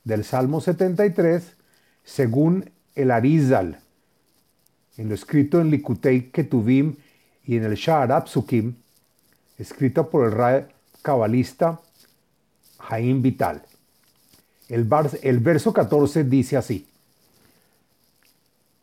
del 0.03 0.25
Salmo 0.25 0.59
73 0.59 1.55
según 2.03 2.71
el 2.93 3.09
Arizal, 3.09 3.79
en 4.97 5.07
lo 5.07 5.15
escrito 5.15 5.61
en 5.61 5.71
Likutei 5.71 6.29
Ketuvim 6.29 6.97
y 7.45 7.55
en 7.55 7.63
el 7.63 7.75
Sha'arab 7.75 8.27
Sukim, 8.27 8.75
escrito 9.57 10.09
por 10.09 10.25
el 10.25 10.33
Ray 10.33 10.65
cabalista 11.01 11.79
Jaim 12.79 13.21
Vital. 13.21 13.63
El, 14.67 14.83
verso 15.39 15.71
14 15.71 16.25
dice 16.25 16.57
así: 16.57 16.85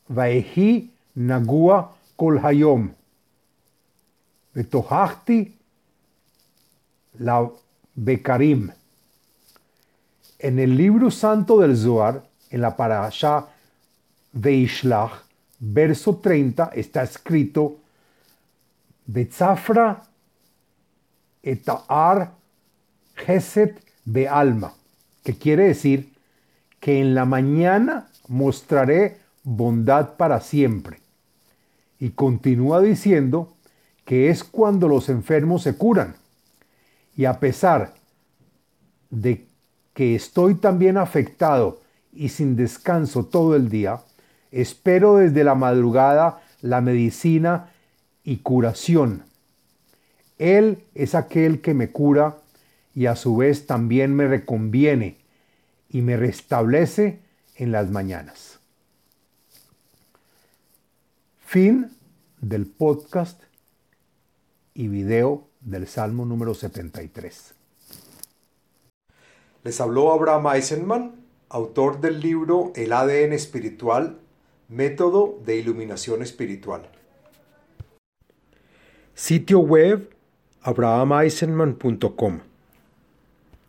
Vaehi 0.08 0.90
nagua 1.16 1.98
kol 2.16 2.38
hayom, 2.42 2.94
la 7.18 7.50
bekarim. 7.94 8.70
En 10.38 10.58
el 10.58 10.76
libro 10.76 11.10
santo 11.10 11.60
del 11.60 11.76
Zohar, 11.76 12.24
en 12.50 12.60
la 12.60 12.76
parasha 12.76 13.46
Veishlach, 14.32 15.22
verso 15.58 16.16
30, 16.16 16.70
está 16.74 17.02
escrito: 17.02 17.76
Betzafra 19.06 20.02
etar 21.42 22.32
geset 23.14 23.80
alma, 24.28 24.72
que 25.22 25.34
quiere 25.36 25.64
decir 25.64 26.12
que 26.80 27.00
en 27.00 27.14
la 27.14 27.24
mañana 27.24 28.08
mostraré 28.28 29.18
bondad 29.44 30.16
para 30.16 30.40
siempre. 30.40 31.00
Y 31.98 32.10
continúa 32.10 32.80
diciendo 32.80 33.52
que 34.04 34.30
es 34.30 34.42
cuando 34.42 34.88
los 34.88 35.08
enfermos 35.08 35.62
se 35.62 35.76
curan. 35.76 36.14
Y 37.20 37.26
a 37.26 37.38
pesar 37.38 37.92
de 39.10 39.46
que 39.92 40.14
estoy 40.14 40.54
también 40.54 40.96
afectado 40.96 41.82
y 42.12 42.30
sin 42.30 42.56
descanso 42.56 43.26
todo 43.26 43.54
el 43.54 43.68
día, 43.68 44.00
espero 44.50 45.18
desde 45.18 45.44
la 45.44 45.54
madrugada 45.54 46.40
la 46.62 46.80
medicina 46.80 47.70
y 48.24 48.38
curación 48.38 49.24
él 50.40 50.84
es 50.94 51.14
aquel 51.14 51.60
que 51.60 51.74
me 51.74 51.90
cura 51.90 52.38
y 52.94 53.04
a 53.04 53.14
su 53.14 53.36
vez 53.36 53.66
también 53.66 54.14
me 54.16 54.26
reconviene 54.26 55.18
y 55.90 56.00
me 56.00 56.16
restablece 56.16 57.20
en 57.56 57.72
las 57.72 57.90
mañanas. 57.90 58.58
Fin 61.40 61.90
del 62.40 62.64
podcast 62.66 63.42
y 64.72 64.88
video 64.88 65.49
del 65.60 65.86
Salmo 65.86 66.24
número 66.24 66.54
73. 66.54 67.54
Les 69.62 69.80
habló 69.80 70.12
Abraham 70.12 70.54
Eisenman, 70.54 71.14
autor 71.48 72.00
del 72.00 72.20
libro 72.20 72.72
El 72.74 72.92
ADN 72.92 73.32
espiritual, 73.32 74.18
método 74.68 75.38
de 75.44 75.56
iluminación 75.56 76.22
espiritual. 76.22 76.88
Sitio 79.14 79.58
web 79.60 80.10
abrahameisenman.com 80.62 82.49